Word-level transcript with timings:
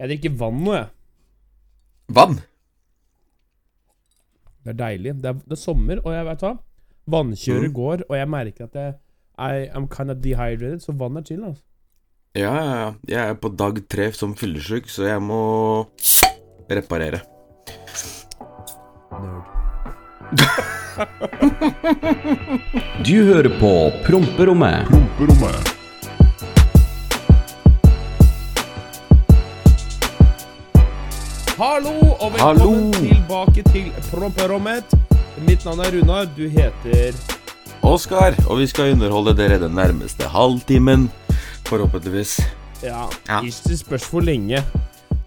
Jeg 0.00 0.08
drikker 0.10 0.34
vann 0.40 0.58
nå, 0.64 0.72
jeg. 0.76 0.88
Vann. 2.16 2.36
Det 4.66 4.72
er 4.74 4.78
deilig. 4.80 5.14
Det 5.22 5.30
er, 5.30 5.38
det 5.46 5.54
er 5.56 5.60
sommer, 5.62 6.00
og 6.04 6.12
jeg 6.14 6.26
vet 6.28 6.44
hva 6.46 6.54
Vannkjøret 7.06 7.68
Mm. 7.70 7.74
går, 7.76 8.00
og 8.10 8.16
jeg 8.18 8.28
merker 8.28 8.64
at 8.66 8.74
jeg 8.74 8.94
I 9.38 9.68
am 9.78 9.86
kind 9.88 10.10
of 10.10 10.16
dehydrated, 10.24 10.80
så 10.82 10.92
vann 10.98 11.16
er 11.20 11.24
chill, 11.28 11.44
altså. 11.44 11.62
Ja, 12.36 12.50
ja, 12.56 12.74
ja. 12.80 12.88
Jeg 13.08 13.30
er 13.30 13.34
på 13.40 13.48
dag 13.56 13.78
tre 13.88 14.10
som 14.12 14.34
fyllesyk, 14.36 14.88
så 14.90 15.06
jeg 15.06 15.22
må 15.22 15.86
reparere. 16.70 17.20
Du 23.06 23.14
hører 23.28 23.52
på 23.60 23.70
Promperommet. 24.06 24.88
Promperommet. 24.90 25.75
Hallo, 31.56 31.92
og 32.20 32.32
velkommen 32.32 32.40
Hallo. 32.40 32.92
tilbake 32.92 33.62
til 33.72 33.86
promperommet. 34.10 34.92
Mitt 35.46 35.64
navn 35.64 35.80
er 35.80 35.92
Runar. 35.94 36.26
Du 36.36 36.44
heter 36.52 37.16
Oskar, 37.86 38.34
og 38.48 38.58
vi 38.60 38.66
skal 38.66 38.92
underholde 38.92 39.32
dere 39.38 39.58
den 39.62 39.74
nærmeste 39.76 40.28
halvtimen. 40.32 41.08
Forhåpentligvis. 41.68 42.40
Ja, 42.82 43.06
Ja. 43.28 43.40
ikke 43.40 43.76
spørs 43.76 44.04
hvor 44.10 44.20
lenge. 44.20 44.62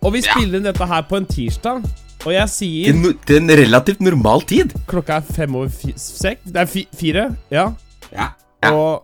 Og 0.01 0.13
vi 0.13 0.21
spiller 0.21 0.57
inn 0.59 0.63
dette 0.69 0.85
her 0.85 1.01
på 1.09 1.15
en 1.17 1.25
tirsdag. 1.25 1.81
Og 2.25 2.33
jeg 2.33 2.49
sier 2.49 2.85
Til, 2.91 2.95
no 3.01 3.11
til 3.27 3.37
en 3.37 3.49
relativt 3.49 4.01
normal 4.01 4.41
tid. 4.41 4.73
klokka 4.87 5.13
er 5.17 5.21
fem 5.33 5.55
over 5.55 5.69
fi 5.69 5.93
sek. 5.97 6.39
Det 6.45 6.55
er 6.55 6.65
fi 6.65 6.87
fire, 6.99 7.35
ja. 7.51 7.69
Ja. 8.13 8.27
Ja. 8.63 8.71
Og 8.73 9.03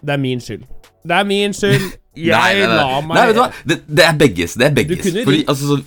det 0.00 0.10
er 0.12 0.16
min 0.16 0.40
skyld. 0.40 0.62
Det 1.02 1.10
er 1.12 1.24
min 1.24 1.52
skyld. 1.52 1.80
Jeg 2.16 2.30
Nei, 2.30 2.54
nei, 2.54 2.66
nei. 2.66 2.76
la 2.76 3.00
meg 3.00 3.16
Nei, 3.16 3.26
vet 3.26 3.34
du 3.34 3.40
hva? 3.40 3.48
Det, 3.68 3.76
det 3.96 4.04
er 4.06 4.12
begges. 4.18 4.52
Det 4.54 4.66
er 4.66 4.74
begges. 4.74 4.98
Du 4.98 5.02
kunne 5.10 5.24
Fordi, 5.24 5.44
altså, 5.48 5.66
så, 5.66 5.82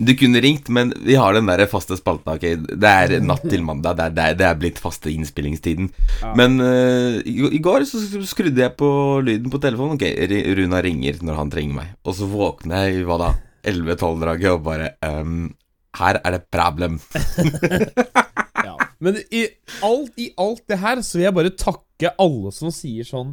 du 0.00 0.14
kunne 0.16 0.40
ringt, 0.40 0.70
men 0.72 0.94
vi 1.04 1.16
har 1.20 1.34
den 1.36 1.48
der 1.50 1.66
faste 1.68 1.96
spalten. 1.98 2.32
ok? 2.32 2.72
Det 2.80 2.90
er 2.90 3.20
natt 3.30 3.44
til 3.44 3.64
mandag. 3.66 3.98
Det 3.98 4.06
er, 4.06 4.14
det 4.16 4.24
er, 4.24 4.38
det 4.40 4.46
er 4.48 4.58
blitt 4.62 4.80
faste 4.80 5.12
innspillingstiden. 5.12 5.90
Men 6.38 6.56
uh, 6.62 7.20
i, 7.20 7.36
i 7.58 7.60
går 7.62 7.84
så 7.88 8.00
skrudde 8.28 8.64
jeg 8.64 8.76
på 8.80 8.90
lyden 9.26 9.52
på 9.52 9.60
telefonen. 9.60 9.98
Ok, 10.00 10.06
Runa 10.56 10.80
ringer 10.84 11.20
når 11.24 11.40
han 11.42 11.52
trenger 11.52 11.80
meg. 11.82 11.94
Og 12.04 12.16
så 12.16 12.28
våkner 12.30 12.88
jeg 12.88 13.02
i 13.02 13.06
hva 13.08 13.20
da? 13.20 13.30
11-12-draget 13.68 14.54
og 14.54 14.62
bare 14.64 14.94
um, 15.04 15.50
Her 16.00 16.20
er 16.24 16.38
det 16.38 16.46
problem. 16.52 17.00
Ja. 18.60 18.74
Men 19.00 19.16
i 19.32 19.46
alt, 19.80 20.10
i 20.20 20.26
alt 20.36 20.66
det 20.68 20.76
her 20.82 21.00
så 21.00 21.16
vil 21.16 21.24
jeg 21.24 21.32
bare 21.32 21.52
takke 21.56 22.10
alle 22.20 22.50
som 22.52 22.68
sier 22.74 23.06
sånn 23.08 23.30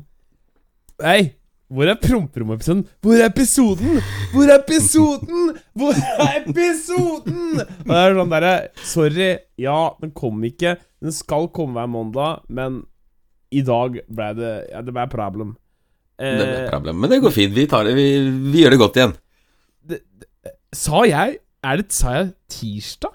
Hei, 1.04 1.34
hvor 1.68 1.90
er 1.92 1.98
promperommet-episoden? 2.00 2.84
Hvor 3.04 3.18
er 3.20 3.26
episoden? 3.28 3.98
Hvor 4.32 4.48
er 4.48 4.62
episoden? 4.62 5.50
Hvor 5.76 5.98
er 6.24 6.38
episoden? 6.46 7.60
Og 7.60 7.92
det 7.92 7.98
er 8.04 8.16
sånn 8.16 8.32
derre 8.32 8.54
Sorry, 8.88 9.30
ja, 9.60 9.78
den 10.02 10.14
kom 10.16 10.40
ikke. 10.48 10.78
Den 11.04 11.12
skal 11.16 11.50
komme 11.56 11.76
hver 11.76 11.90
mandag, 11.92 12.46
men 12.48 12.82
i 13.52 13.62
dag 13.68 14.00
ble 14.08 14.30
det 14.40 14.54
Ja, 14.72 14.82
det 14.84 14.94
ble 14.96 15.08
problem. 15.12 15.56
Det 16.18 16.32
er 16.48 16.64
Eh, 16.66 16.70
problem. 16.72 16.98
Men 17.04 17.12
det 17.12 17.20
går 17.22 17.36
fint. 17.36 17.54
Vi 17.54 17.68
tar 17.70 17.84
det, 17.86 17.94
vi, 18.00 18.08
vi 18.52 18.64
gjør 18.64 18.74
det 18.74 18.80
godt 18.82 18.96
igjen. 18.98 19.18
sa 20.74 21.04
jeg 21.06 21.38
Er 21.64 21.78
det 21.82 21.92
Sa 21.94 22.14
jeg 22.16 22.32
tirsdag? 22.50 23.14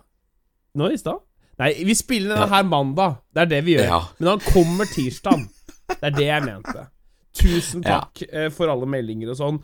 Nå 0.78 0.92
i 0.92 0.97
stad? 1.00 1.19
Nei, 1.61 1.73
vi 1.84 1.95
spiller 1.95 2.36
denne 2.36 2.48
her 2.53 2.64
mandag. 2.64 3.19
Det 3.33 3.42
er 3.42 3.50
det 3.50 3.64
vi 3.67 3.75
gjør. 3.77 3.84
Ja. 3.91 3.98
Men 4.19 4.28
han 4.34 4.41
kommer 4.53 4.89
tirsdag. 4.89 5.42
Det 5.89 6.08
er 6.08 6.14
det 6.17 6.25
jeg 6.27 6.45
mente. 6.47 6.84
Tusen 7.33 7.84
takk 7.84 8.25
ja. 8.27 8.48
for 8.52 8.69
alle 8.72 8.88
meldinger 8.88 9.33
og 9.33 9.38
sånn. 9.38 9.61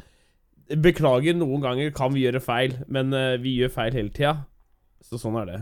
Beklager, 0.68 1.36
noen 1.36 1.62
ganger 1.64 1.90
kan 1.96 2.12
vi 2.14 2.26
gjøre 2.26 2.40
feil, 2.44 2.76
men 2.92 3.12
eh, 3.16 3.36
vi 3.40 3.56
gjør 3.60 3.72
feil 3.72 3.96
hele 3.96 4.12
tida. 4.12 4.34
Så 5.04 5.20
sånn 5.20 5.36
er 5.42 5.48
det. 5.48 5.60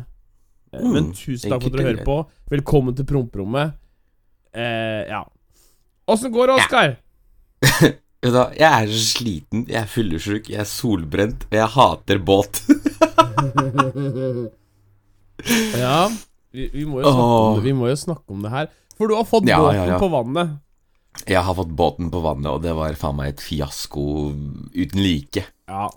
Eh, 0.72 0.82
Mm, 0.82 0.92
men 0.92 1.12
tusen 1.14 1.48
takk 1.52 1.62
for 1.62 1.70
at 1.70 1.76
dere 1.78 1.86
hører 1.86 2.04
på. 2.04 2.16
Velkommen 2.52 2.96
til 2.98 3.06
promperommet. 3.08 3.76
Eh, 4.52 5.06
ja. 5.08 5.22
Åssen 6.10 6.32
går 6.34 6.50
det, 6.50 6.56
Oskar? 6.60 6.96
Vet 8.26 8.32
du 8.32 8.36
hva, 8.36 8.48
Jeg 8.56 8.66
er 8.66 8.90
så 8.90 9.02
sliten, 9.04 9.64
jeg 9.70 9.78
er 9.80 9.88
fyllesyk, 9.90 10.50
jeg 10.50 10.60
er 10.62 10.68
solbrent, 10.68 11.46
og 11.48 11.58
jeg 11.60 11.72
hater 11.78 12.22
båt. 12.32 12.62
Ja. 15.76 16.08
Vi, 16.50 16.64
vi, 16.72 16.84
må 16.88 17.02
jo 17.02 17.10
snakke 17.12 17.24
om 17.36 17.56
det, 17.58 17.64
vi 17.66 17.72
må 17.76 17.88
jo 17.90 17.96
snakke 18.00 18.32
om 18.32 18.44
det 18.46 18.50
her. 18.50 18.70
For 18.96 19.10
du 19.10 19.14
har 19.18 19.26
fått 19.28 19.44
Ja, 19.46 19.58
båten 19.60 19.76
ja, 19.76 19.84
ja. 19.92 19.98
på 20.00 20.08
vannet. 20.08 20.54
Jeg 21.26 21.42
har 21.42 21.54
fått 21.54 21.72
båten 21.76 22.10
på 22.12 22.20
vannet, 22.22 22.46
og 22.52 22.62
det 22.62 22.74
var 22.76 22.92
faen 22.98 23.16
meg 23.16 23.28
et 23.34 23.40
fiasko 23.40 24.04
uten 24.76 25.00
like. 25.02 25.44
Ja. 25.68 25.88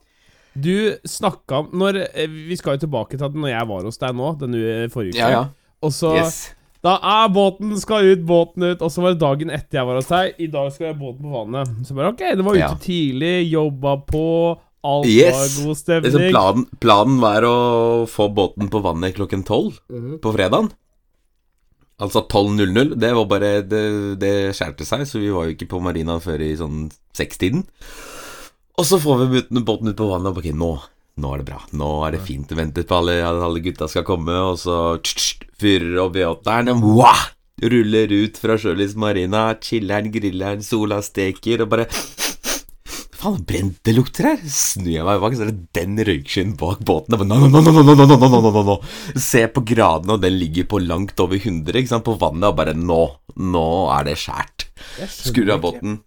Du 0.59 0.96
snakka 1.07 1.59
om 1.59 1.68
når, 1.80 2.00
eh, 2.16 2.28
Vi 2.28 2.56
skal 2.57 2.78
jo 2.78 2.88
tilbake 2.88 3.18
til 3.18 3.25
at 3.25 3.34
når 3.38 3.50
jeg 3.53 3.68
var 3.69 3.84
hos 3.84 3.97
deg 4.02 4.16
nå, 4.16 4.31
denne 4.40 4.90
forrige 4.90 5.13
uke. 5.13 5.19
Ja, 5.19 5.30
ja. 5.30 5.44
Og 5.84 5.91
så 5.91 6.16
Yes. 6.18 6.40
Da 6.81 6.96
er 7.03 7.28
båten 7.30 7.78
skal 7.78 8.06
ut, 8.07 8.25
båten 8.25 8.63
ut. 8.63 8.81
Og 8.81 8.90
så 8.90 9.02
var 9.03 9.12
det 9.13 9.19
dagen 9.19 9.50
etter 9.52 9.80
jeg 9.80 9.85
var 9.85 9.96
hos 10.00 10.07
deg. 10.07 10.34
I 10.40 10.47
dag 10.47 10.72
skal 10.72 10.88
jeg 10.88 10.96
ha 10.96 11.00
båten 11.02 11.22
på 11.28 11.34
vannet. 11.36 11.68
Så 11.86 11.94
bare 11.94 12.13
ok, 12.13 12.18
det 12.38 12.46
var 12.46 12.53
ute 12.56 12.59
Ja. 12.59 12.74
tidlig, 12.75 13.51
jobba 13.51 13.97
på. 14.07 14.57
Alt 14.81 15.06
Yes. 15.07 15.59
var 15.59 15.66
god 15.68 15.75
stemning. 15.78 16.31
planen, 16.31 16.66
planen 16.80 17.19
var 17.19 17.41
å 17.44 18.07
få 18.07 18.34
båten 18.34 18.69
på 18.72 18.81
vannet 18.81 19.13
klokken 19.13 19.44
tolv 19.44 19.78
Mhm. 19.91 20.19
på 20.22 20.34
fredagen. 20.34 20.72
Altså 21.99 22.23
12.00. 22.31 22.93
Det 22.99 23.11
var 23.15 23.25
bare 23.27 23.51
Det, 23.67 23.81
det 24.21 24.33
skjærte 24.55 24.85
seg, 24.87 25.03
så 25.07 25.19
vi 25.19 25.33
var 25.35 25.47
jo 25.49 25.55
ikke 25.57 25.67
på 25.73 25.81
marinaen 25.83 26.23
før 26.23 26.41
i 26.45 26.53
sånn 26.59 26.87
sekstiden. 27.17 27.65
Og 28.79 28.87
så 28.87 28.99
får 29.01 29.25
vi 29.27 29.41
båten- 29.59 29.91
ut 29.91 29.97
på 29.99 30.07
vannet, 30.07 30.31
og 30.31 30.38
ok, 30.39 30.53
nå 30.55 30.71
nå 31.19 31.33
er 31.33 31.41
det 31.41 31.45
bra. 31.49 31.57
Nå 31.75 31.88
er 32.07 32.13
det 32.15 32.21
fint. 32.23 32.47
Ventet 32.55 32.88
på 32.88 32.95
alle, 32.95 33.17
alle 33.27 33.59
gutta 33.59 33.89
skal 33.91 34.05
komme, 34.07 34.31
og 34.31 34.55
så 34.61 34.95
fyrer 35.59 35.97
opp 35.99 36.15
V8-eren. 36.15 36.69
og 36.71 36.85
Wow! 37.01 37.25
Ruller 37.59 38.07
ut 38.07 38.38
fra 38.39 38.55
Sjølis 38.55 38.93
marina, 38.95 39.49
chiller'n, 39.59 40.07
griller'n, 40.13 40.63
sola 40.63 41.01
steker, 41.03 41.65
og 41.65 41.73
bare 41.73 41.89
Faen, 43.19 43.41
brent 43.44 43.80
det 43.84 43.94
lukter 43.97 44.30
her! 44.30 44.44
Snur 44.47 44.94
jeg 44.94 45.03
meg 45.03 45.19
bak, 45.19 45.34
så 45.35 45.44
er 45.44 45.52
det 45.52 45.69
den 45.75 46.00
røykskyen 46.07 46.53
bak 46.59 46.84
båten. 46.88 47.18
Bare, 47.19 47.28
no, 47.28 47.40
no, 47.52 47.59
no, 47.59 47.84
no, 47.84 47.96
no, 48.07 48.28
no, 48.40 48.63
no, 48.63 48.75
Se 49.19 49.44
på 49.52 49.63
gradene, 49.68 50.16
og 50.16 50.24
den 50.24 50.38
ligger 50.40 50.69
på 50.72 50.80
langt 50.80 51.19
over 51.19 51.35
100 51.35 51.81
ikke 51.81 51.91
sant? 51.91 52.07
på 52.07 52.16
vannet, 52.22 52.47
og 52.47 52.59
bare 52.62 52.78
Nå! 52.80 53.02
Nå 53.40 53.66
er 53.96 54.07
det 54.07 54.19
skjært. 54.22 54.69
Skrur 55.12 55.52
av 55.57 55.66
båten. 55.66 56.00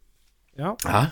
Ja. 0.56 0.72
Hæ? 0.88 1.10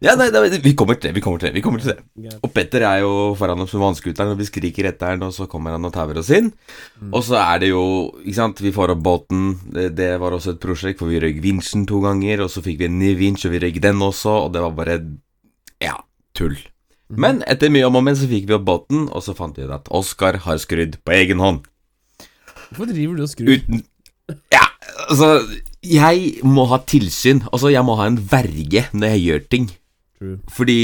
Ja, 0.00 0.14
nei, 0.16 0.30
nei, 0.32 0.46
vi 0.64 0.72
kommer 0.78 0.96
til 0.96 1.10
det. 1.10 1.18
vi 1.18 1.20
kommer 1.20 1.42
til 1.42 1.50
det, 1.50 1.56
vi 1.58 1.62
kommer 1.64 1.82
til 1.82 1.92
det. 1.92 2.36
Og 2.40 2.52
Petter 2.54 2.86
er 2.88 3.02
jo 3.02 3.10
foran 3.36 3.60
oss 3.60 3.74
med 3.76 3.82
vannskuteren, 3.82 4.30
og 4.32 4.38
vi 4.40 4.46
skriker 4.48 4.88
etter 4.88 5.12
han, 5.12 5.24
og 5.26 5.34
så 5.36 5.44
kommer 5.50 5.74
han 5.76 5.84
og 5.84 5.92
tauer 5.92 6.22
oss 6.22 6.30
inn. 6.32 6.48
Og 7.10 7.20
så 7.26 7.36
er 7.42 7.60
det 7.60 7.68
jo 7.74 7.82
ikke 8.22 8.38
sant, 8.38 8.62
Vi 8.64 8.72
får 8.72 8.94
opp 8.94 9.02
båten. 9.04 9.58
Det, 9.66 9.90
det 9.98 10.14
var 10.22 10.32
også 10.32 10.54
et 10.54 10.62
prosjekt, 10.62 11.02
for 11.02 11.12
vi 11.12 11.20
røyk 11.20 11.42
vinsjen 11.44 11.84
to 11.90 12.00
ganger. 12.06 12.46
Og 12.46 12.54
så 12.54 12.62
fikk 12.64 12.80
vi 12.80 12.88
en 12.88 12.96
ny 13.02 13.12
vinsj, 13.18 13.50
og 13.50 13.58
vi 13.58 13.60
røyk 13.66 13.82
den 13.82 14.00
også, 14.06 14.46
og 14.46 14.54
det 14.54 14.64
var 14.64 14.78
bare 14.78 14.96
ja, 15.82 15.96
tull. 16.36 16.56
Men 17.10 17.40
etter 17.50 17.72
mye 17.72 17.88
om 17.88 17.98
og 17.98 18.04
men 18.06 18.18
så 18.18 18.28
fikk 18.30 18.46
vi 18.46 18.54
opp 18.54 18.66
båten, 18.68 19.08
og 19.10 19.24
så 19.26 19.34
fant 19.34 19.56
vi 19.58 19.64
ut 19.66 19.72
at 19.74 19.88
Oskar 19.90 20.38
har 20.44 20.60
skrudd 20.62 21.00
på 21.04 21.14
egen 21.16 21.42
hånd. 21.42 21.64
Hvorfor 22.70 22.92
driver 22.92 23.16
du 23.18 23.24
og 23.24 23.32
skrur? 23.32 23.50
Uten 23.50 23.82
Ja, 24.54 24.62
altså 25.08 25.40
Jeg 25.82 26.44
må 26.46 26.68
ha 26.70 26.78
tilsyn. 26.86 27.40
Altså, 27.50 27.72
jeg 27.72 27.82
må 27.84 27.96
ha 27.98 28.06
en 28.06 28.20
verge 28.30 28.84
når 28.92 29.14
jeg 29.16 29.24
gjør 29.26 29.46
ting. 29.50 29.70
True. 30.20 30.38
Fordi 30.54 30.78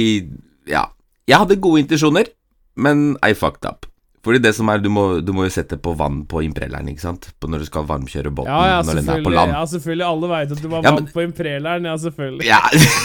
Ja. 0.67 0.87
Jeg 1.29 1.39
hadde 1.43 1.57
gode 1.61 1.81
intensjoner, 1.83 2.29
men 2.77 3.17
I 3.23 3.33
fucked 3.35 3.67
up. 3.67 3.87
Fordi 4.27 4.41
det 4.43 4.51
som 4.57 4.67
er, 4.73 4.81
du 4.83 4.89
må, 4.91 5.05
du 5.23 5.31
må 5.37 5.45
jo 5.47 5.53
sette 5.55 5.79
på 5.79 5.93
vann 5.95 6.25
på 6.27 6.41
imprelleren, 6.43 6.89
ikke 6.91 7.05
sant? 7.05 7.29
På 7.39 7.47
når 7.47 7.63
du 7.63 7.69
skal 7.69 7.87
varmkjøre 7.87 8.33
båten 8.35 8.51
Ja, 8.51 8.63
ja, 8.73 8.79
når 8.83 8.99
den 8.99 9.11
er 9.15 9.23
på 9.23 9.31
land. 9.31 9.55
Ja, 9.55 9.63
selvfølgelig. 9.71 10.07
Alle 10.11 10.31
veit 10.33 10.55
at 10.57 10.63
du 10.65 10.69
var 10.73 10.83
Ja, 10.83 10.91
vann 10.97 11.05
men- 11.05 11.13
på 11.15 11.23
impreleren. 11.23 11.87
Ja, 11.87 11.95
selvfølgelig. 12.03 12.49
Ja. 12.49 12.61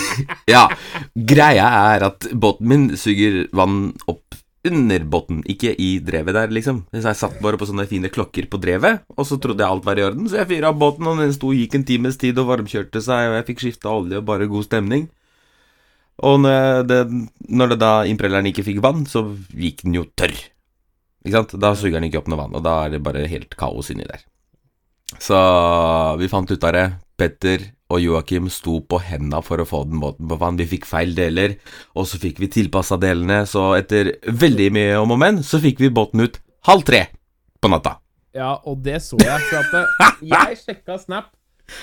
ja. 0.56 0.64
Greia 1.14 1.68
er 1.94 2.08
at 2.10 2.26
båten 2.34 2.72
min 2.74 2.88
suger 2.98 3.44
vann 3.54 3.92
opp 4.10 4.40
under 4.66 5.06
båten, 5.10 5.40
ikke 5.50 5.72
i 5.82 5.96
drevet 6.06 6.36
der, 6.38 6.52
liksom. 6.54 6.84
Så 6.94 7.02
jeg 7.10 7.18
satt 7.18 7.40
bare 7.42 7.58
på 7.58 7.66
sånne 7.66 7.88
fine 7.90 8.12
klokker 8.14 8.46
på 8.50 8.60
drevet, 8.62 9.02
og 9.18 9.26
så 9.26 9.40
trodde 9.42 9.64
jeg 9.64 9.74
alt 9.74 9.88
var 9.88 9.98
i 9.98 10.04
orden, 10.06 10.28
så 10.30 10.38
jeg 10.44 10.52
fyra 10.52 10.70
av 10.70 10.78
båten, 10.78 11.08
og 11.10 11.18
den 11.18 11.34
sto 11.34 11.50
gikk 11.50 11.80
en 11.80 11.86
times 11.88 12.20
tid 12.22 12.38
og 12.38 12.50
varmkjørte 12.52 13.02
seg, 13.02 13.32
og 13.32 13.38
jeg 13.40 13.48
fikk 13.50 13.64
skifta 13.66 13.90
olje 13.90 14.20
og 14.22 14.28
bare 14.30 14.46
god 14.52 14.68
stemning. 14.70 15.08
Og 16.22 16.44
når 16.44 16.86
det, 16.86 17.00
når 17.50 17.74
det 17.74 17.80
da 17.82 17.92
imprelleren 18.06 18.52
ikke 18.52 18.66
fikk 18.68 18.82
vann, 18.86 19.08
så 19.10 19.24
gikk 19.58 19.82
den 19.88 19.98
jo 19.98 20.06
tørr. 20.14 20.38
Ikke 21.26 21.38
sant? 21.38 21.56
Da 21.62 21.74
suger 21.78 22.00
den 22.00 22.08
ikke 22.10 22.22
opp 22.24 22.28
noe 22.32 22.40
vann, 22.40 22.56
og 22.58 22.64
da 22.66 22.76
er 22.86 22.96
det 22.96 23.04
bare 23.06 23.28
helt 23.30 23.56
kaos 23.60 23.92
inni 23.94 24.08
der. 24.10 24.24
Så 25.22 25.38
vi 26.20 26.30
fant 26.32 26.52
ut 26.52 26.64
av 26.64 26.74
det. 26.76 26.86
Petter 27.22 27.68
og 27.92 28.00
Joakim 28.02 28.48
sto 28.50 28.80
på 28.88 28.98
henda 29.04 29.42
for 29.46 29.62
å 29.62 29.66
få 29.68 29.84
den 29.90 30.00
båten 30.02 30.30
på 30.32 30.38
vann. 30.40 30.58
Vi 30.58 30.66
fikk 30.72 30.88
feil 30.90 31.12
deler, 31.18 31.58
og 31.94 32.08
så 32.10 32.18
fikk 32.22 32.40
vi 32.42 32.48
tilpassa 32.50 32.98
delene. 33.02 33.44
Så 33.50 33.74
etter 33.78 34.14
veldig 34.26 34.70
mye 34.74 34.96
om 35.02 35.12
og 35.14 35.20
men, 35.22 35.42
så 35.46 35.60
fikk 35.62 35.84
vi 35.84 35.92
båten 35.94 36.24
ut 36.26 36.40
halv 36.70 36.86
tre 36.88 37.04
på 37.62 37.70
natta. 37.70 37.98
Ja, 38.34 38.56
og 38.66 38.80
det 38.86 39.02
så 39.04 39.20
jeg. 39.22 39.44
For 39.52 39.60
at 39.60 40.24
jeg 40.34 40.58
sjekka 40.64 40.98
Snap 41.04 41.30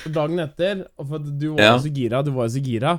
dagen 0.09 0.41
etter, 0.43 0.87
og 0.99 1.07
for 1.13 1.21
at 1.21 1.29
du 1.41 1.47
var 1.55 1.63
Ja. 1.63 1.71
jo 1.77 1.85
så 1.87 1.93
gira. 1.95 2.25
Du 2.25 2.33
var 2.35 2.49
jo 2.49 2.57
så 2.57 2.65
gira. 2.65 2.97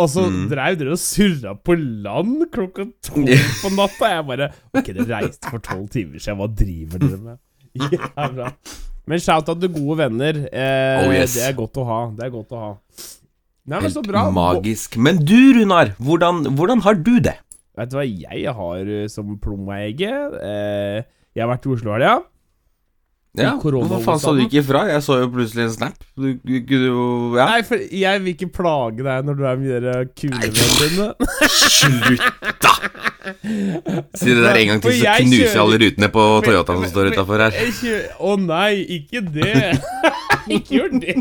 Og 0.00 0.08
så 0.08 0.22
Mm. 0.30 0.44
dreiv 0.48 0.78
dere 0.80 0.94
og 0.96 1.00
surra 1.02 1.52
på 1.60 1.74
land 1.76 2.46
klokka 2.54 2.86
tolv 3.04 3.28
på 3.60 3.70
natta. 3.76 4.08
Jeg 4.14 4.26
bare 4.30 4.50
Ok, 4.74 4.86
dere 4.96 5.08
reiste 5.12 5.50
for 5.50 5.58
tolv 5.60 5.88
timer 5.92 6.18
siden, 6.22 6.38
hva 6.40 6.48
driver 6.56 7.02
dere 7.04 7.18
med? 7.26 7.38
Jævla. 8.16 8.52
Men 9.10 9.18
shout-out 9.22 9.60
til 9.60 9.72
gode 9.74 9.98
venner. 9.98 10.40
Eh, 10.52 11.04
Oh, 11.04 11.12
yes. 11.12 11.34
Det 11.34 11.44
er 11.48 11.52
godt 11.58 11.76
å 11.82 11.84
ha. 11.88 12.00
Det 12.16 12.24
er 12.26 12.32
godt 12.34 12.52
å 12.56 12.60
ha. 12.64 12.72
Nei, 13.70 13.80
men 13.84 13.90
så 13.92 14.02
bra. 14.02 14.24
magisk. 14.34 14.96
Men 14.98 15.20
du, 15.24 15.36
Runar, 15.58 15.92
hvordan, 16.00 16.44
hvordan 16.56 16.80
har 16.82 16.94
du 16.94 17.18
det? 17.20 17.36
Vet 17.78 17.90
du 17.92 17.96
hva 18.00 18.04
jeg 18.08 18.54
har 18.56 18.88
eh, 18.88 19.06
som 19.12 19.36
plommeegget? 19.38 20.34
Eh, 20.42 21.02
jeg 21.36 21.44
har 21.44 21.50
vært 21.52 21.66
i 21.68 21.74
Oslo-helga. 21.76 22.14
helga. 22.16 22.24
Ja, 23.38 23.52
Hva 23.62 23.98
faen 24.02 24.18
sa 24.18 24.32
du 24.34 24.40
ikke 24.42 24.58
ifra? 24.58 24.80
Jeg 24.90 25.04
så 25.06 25.20
jo 25.20 25.28
plutselig 25.30 25.62
en 25.68 25.74
snap. 25.76 26.00
Du 26.18 26.32
du 26.42 26.56
du, 26.66 27.36
Ja. 27.38 27.44
Nei, 27.52 27.60
for 27.62 27.78
jeg 27.78 28.22
vil 28.24 28.34
ikke 28.34 28.48
plage 28.50 29.04
deg 29.06 29.28
når 29.28 29.38
du 29.38 29.44
er 29.46 29.60
med 29.60 29.86
de 29.86 29.94
kulevennene 30.18 30.80
dine. 30.80 31.06
Slutt, 31.46 32.24
da! 32.64 32.72
Si 34.18 34.34
det 34.34 34.42
der 34.42 34.58
en 34.58 34.72
gang 34.72 34.82
til, 34.82 34.96
så 34.98 35.14
knuser 35.20 35.44
jeg 35.44 35.46
kjører- 35.46 35.62
alle 35.62 35.78
rutene 35.84 36.10
på 36.10 36.26
Toyotaen 36.48 36.82
som 36.82 36.90
står 36.90 37.12
utafor 37.14 37.44
her. 37.46 37.54
Å 37.54 37.70
kjører... 37.78 38.10
Å 38.18 38.34
nei, 38.42 38.72
ikke 38.98 39.22
det. 39.30 39.54
ikke 40.56 40.80
gjør 40.80 40.98
det. 40.98 41.16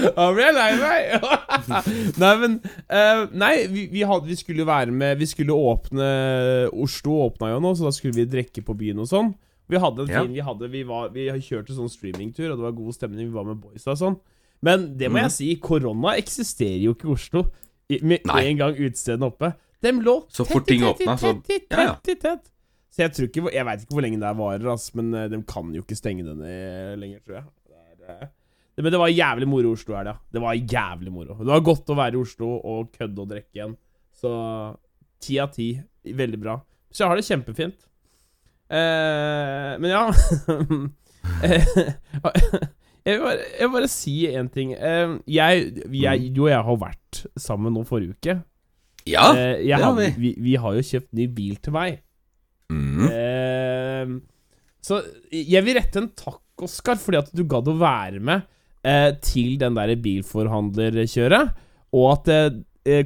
Da 0.00 0.30
blir 0.30 0.46
jeg 0.46 0.54
lei 0.54 0.70
meg. 0.78 1.28
nei, 2.22 2.32
men 2.44 2.58
uh, 2.62 3.26
Nei, 3.34 3.54
vi, 3.66 3.88
vi, 3.90 4.06
hadde, 4.06 4.30
vi 4.30 4.36
skulle 4.38 4.64
være 4.64 4.94
med 4.94 5.18
Vi 5.20 5.26
skulle 5.28 5.52
åpne 5.52 6.06
Oslo 6.70 7.18
åpna 7.26 7.50
jo 7.50 7.58
nå, 7.64 7.74
så 7.76 7.88
da 7.88 7.92
skulle 7.92 8.14
vi 8.16 8.28
drikke 8.30 8.62
på 8.64 8.76
byen 8.78 9.02
og 9.02 9.10
sånn. 9.10 9.32
Vi 9.70 9.80
hadde 9.80 10.04
en 10.04 10.10
Ja. 10.10 10.22
fin 10.24 10.34
Vi, 10.34 10.42
hadde, 10.44 10.68
vi, 10.72 10.82
var, 10.88 11.10
vi 11.14 11.28
kjørte 11.30 11.76
sånn 11.76 11.90
streamingtur, 11.90 12.50
og 12.50 12.58
det 12.58 12.66
var 12.66 12.76
god 12.76 12.96
stemning. 12.96 13.30
Vi 13.30 13.34
var 13.34 13.48
med 13.48 13.60
boysa 13.62 13.94
og 13.94 14.00
sånn. 14.00 14.20
Men 14.62 14.90
det 14.98 15.08
må 15.08 15.18
mm. 15.18 15.24
jeg 15.24 15.34
si, 15.36 15.48
korona 15.62 16.16
eksisterer 16.20 16.82
jo 16.84 16.94
ikke 16.96 17.08
i 17.08 17.12
Oslo. 17.14 17.44
I, 17.90 18.00
med 18.06 18.26
Nei. 18.28 18.42
en 18.50 18.58
gang 18.60 18.74
utestedene 18.76 19.30
oppe. 19.30 19.52
Dem 19.82 20.02
lå 20.04 20.20
Så 20.28 20.44
tett 20.44 20.52
fort 20.52 20.66
ting 20.68 20.82
tett 20.84 21.00
åpna, 21.00 21.16
så- 21.18 21.32
tett 21.40 21.64
i 21.64 21.74
ja, 21.74 21.86
ja. 21.88 21.94
tett 22.04 22.20
tett. 22.20 22.50
Så 22.90 23.04
jeg 23.04 23.12
tror 23.14 23.28
ikke 23.28 23.52
Jeg 23.54 23.64
veit 23.64 23.82
ikke 23.84 23.94
hvor 23.94 24.02
lenge 24.02 24.18
det 24.20 24.36
varer, 24.36 24.66
ass, 24.72 24.94
men 24.94 25.14
eh, 25.14 25.28
de 25.30 25.40
kan 25.46 25.72
jo 25.72 25.82
ikke 25.82 25.96
stenge 25.96 26.26
den 26.26 26.42
lenger, 27.00 27.20
tror 27.24 27.38
jeg. 27.38 27.44
Det 27.70 27.78
er, 27.78 28.14
eh, 28.14 28.28
det, 28.76 28.84
men 28.84 28.92
det 28.92 29.00
var 29.00 29.08
jævlig 29.08 29.48
moro 29.48 29.70
i 29.70 29.78
Oslo 29.78 29.96
her, 29.96 30.10
ja. 30.12 30.16
Det 30.30 30.42
var 30.42 30.54
jævlig 30.54 31.12
moro. 31.14 31.38
Det 31.38 31.46
var 31.46 31.60
godt 31.60 31.92
å 31.94 31.96
være 31.96 32.18
i 32.18 32.20
Oslo 32.20 32.50
og 32.58 32.92
kødde 32.92 33.24
og 33.24 33.30
drikke 33.30 33.54
igjen. 33.56 33.76
Så 34.12 34.32
ti 35.22 35.38
av 35.38 35.54
ti. 35.54 35.70
Veldig 36.04 36.40
bra. 36.40 36.58
Så 36.90 37.04
jeg 37.04 37.12
har 37.12 37.20
det 37.20 37.26
kjempefint. 37.28 37.86
Eh, 38.70 39.70
men 39.82 39.90
ja 39.90 40.04
jeg, 41.42 43.16
vil 43.16 43.22
bare, 43.24 43.40
jeg 43.42 43.64
vil 43.64 43.72
bare 43.74 43.88
si 43.90 44.12
én 44.30 44.50
ting. 44.52 44.74
Uh, 44.76 45.18
jeg, 45.26 45.72
jeg, 45.96 46.30
du 46.36 46.44
og 46.44 46.52
jeg 46.52 46.66
har 46.68 46.78
vært 46.78 47.22
sammen 47.40 47.74
nå 47.74 47.82
forrige 47.88 48.14
uke. 48.14 48.36
Ja. 49.08 49.30
uh, 49.32 49.56
det 49.58 49.80
har 49.80 49.96
vi. 49.96 50.08
vi. 50.20 50.30
Vi 50.50 50.54
har 50.60 50.76
jo 50.76 50.86
kjøpt 50.86 51.10
ny 51.18 51.26
bil 51.34 51.56
til 51.64 51.74
meg. 51.74 51.98
Mm. 52.70 54.20
Så 54.86 55.00
jeg 55.34 55.64
vil 55.66 55.76
rette 55.76 55.98
en 55.98 56.12
takk, 56.14 56.44
Oskar, 56.62 57.00
fordi 57.00 57.18
at 57.18 57.32
du 57.34 57.42
gadd 57.48 57.68
å 57.72 57.74
være 57.80 58.20
med 58.22 58.46
til 59.24 59.58
den 59.60 59.74
der 59.76 59.90
bilforhandlerkjøret, 60.00 61.50
og 61.96 62.06
at 62.12 62.30
eh, 62.86 63.04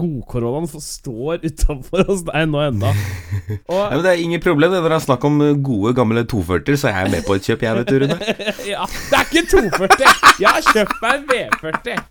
godkoronaen 0.00 0.68
står 0.82 1.44
utafor 1.46 2.04
nå 2.50 2.62
ennå. 2.64 2.92
Nei, 2.92 2.94
Og 3.72 3.82
men 3.92 4.04
Det 4.04 4.12
er 4.12 4.22
ingen 4.22 4.42
problem. 4.44 4.72
Når 4.72 4.88
det 4.88 4.98
er 4.98 5.04
snakk 5.06 5.24
om 5.28 5.40
uh, 5.40 5.52
gode, 5.64 5.94
gamle 5.96 6.24
240, 6.24 6.80
så 6.80 6.90
er 6.90 6.98
jeg 7.04 7.14
med 7.16 7.26
på 7.26 7.36
et 7.38 7.48
kjøp, 7.48 7.62
jeg, 7.66 7.76
vet 7.80 7.90
du, 7.90 7.98
Rune. 8.04 8.18
ja, 8.74 8.88
Det 9.10 9.20
er 9.20 9.28
ikke 9.28 9.44
240! 9.50 10.16
Jeg 10.40 10.56
har 10.56 10.66
kjøpt 10.72 10.98
meg 11.04 11.12
en 11.16 11.28
V40. 11.30 12.02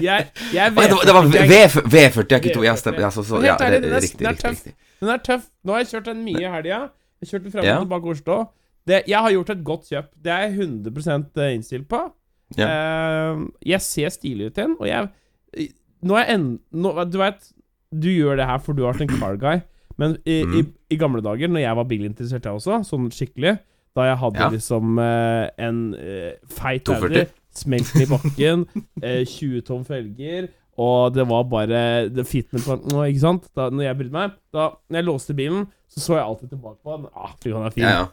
Jeg, 0.00 0.26
jeg 0.54 0.72
V40. 0.74 0.82
det 0.82 0.90
var, 0.90 1.04
det 1.04 1.14
var 1.14 1.30
V40. 1.30 1.48
V, 1.50 1.94
V40, 1.94 2.26
er 2.34 2.42
ikke 2.42 2.54
to. 2.54 2.66
Ja, 2.66 2.74
stemmer. 2.80 3.06
Ja, 3.06 3.10
så, 3.14 3.24
så, 3.26 3.40
ja, 3.44 3.56
det, 3.60 3.82
det, 3.82 4.02
riktig, 4.02 4.18
den 4.20 4.26
er 4.28 4.36
riktig, 4.36 4.44
tøff. 4.44 4.60
riktig. 4.60 4.76
Den 5.00 5.14
er 5.14 5.24
tøff. 5.30 5.48
Nå 5.64 5.74
har 5.74 5.82
jeg 5.84 5.90
kjørt 5.94 6.12
den 6.12 6.22
mye 6.26 6.42
i 6.42 6.52
helga. 6.56 6.82
Jeg 7.22 7.32
kjørte 7.32 7.54
frem 7.54 7.64
og 7.64 7.70
Ja. 7.70 7.78
tilbake 7.82 8.14
Oslo. 8.14 8.38
Det, 8.84 9.00
jeg 9.08 9.18
har 9.24 9.32
gjort 9.32 9.50
et 9.54 9.64
godt 9.64 9.88
kjøp. 9.88 10.10
Det 10.24 10.32
er 10.32 10.40
jeg 10.44 10.52
100 10.58 11.52
innstilt 11.54 11.88
på. 11.88 12.00
Ja. 12.58 12.66
Uh, 12.68 13.46
jeg 13.64 13.80
ser 13.80 14.12
stilig 14.12 14.50
ut 14.52 14.58
igjen, 14.60 14.74
og 14.78 14.88
jeg 14.88 15.08
Nå 16.04 16.16
er 16.18 16.26
jeg 16.26 16.34
en, 16.38 16.48
nå, 16.72 16.92
Du 17.10 17.18
veit, 17.18 17.52
du 17.94 18.08
gjør 18.10 18.36
det 18.36 18.46
her 18.46 18.58
for 18.58 18.74
du 18.76 18.82
har 18.84 18.92
vært 18.92 19.06
en 19.06 19.18
car 19.20 19.36
guy, 19.40 19.62
men 19.96 20.16
i, 20.26 20.40
i, 20.42 20.62
Mhm. 20.62 20.72
i 20.90 20.96
gamle 21.00 21.22
dager, 21.22 21.48
når 21.48 21.60
jeg 21.62 21.76
var 21.76 21.84
bilinteressert, 21.84 22.42
jeg 22.44 22.52
også, 22.58 22.80
sånn 22.88 23.10
skikkelig 23.14 23.58
Da 23.96 24.02
jeg 24.08 24.16
hadde 24.18 24.40
Ja. 24.40 24.48
liksom 24.50 24.98
eh, 24.98 25.50
en 25.58 25.94
eh, 25.94 26.32
feit 26.50 26.88
Audi, 26.90 27.26
smelten 27.54 28.02
i 28.02 28.06
bakken, 28.10 28.66
eh, 29.02 29.24
20 29.24 29.62
tom 29.62 29.84
felger 29.84 30.48
og 30.76 31.14
det 31.14 31.22
var 31.30 31.44
bare 31.46 32.08
det 32.10 32.24
Fitment 32.26 32.66
var 32.66 32.80
Nå, 32.82 33.04
Ikke 33.06 33.20
sant? 33.22 33.44
Da 33.54 33.68
når 33.70 33.84
jeg 33.84 33.96
brydde 34.00 34.12
meg 34.16 34.32
Da 34.52 34.64
når 34.90 34.96
jeg 34.98 35.04
låste 35.06 35.36
bilen, 35.38 35.68
så 35.88 36.00
så 36.02 36.16
jeg 36.18 36.24
alltid 36.26 36.50
tilbake 36.50 36.80
på 36.82 36.96
den. 36.96 37.06
Ah, 37.14 37.30
fy, 37.40 37.52
han 37.54 37.62
er 37.62 37.70
fin. 37.70 37.84
Ja, 37.84 37.90
ja. 38.00 38.06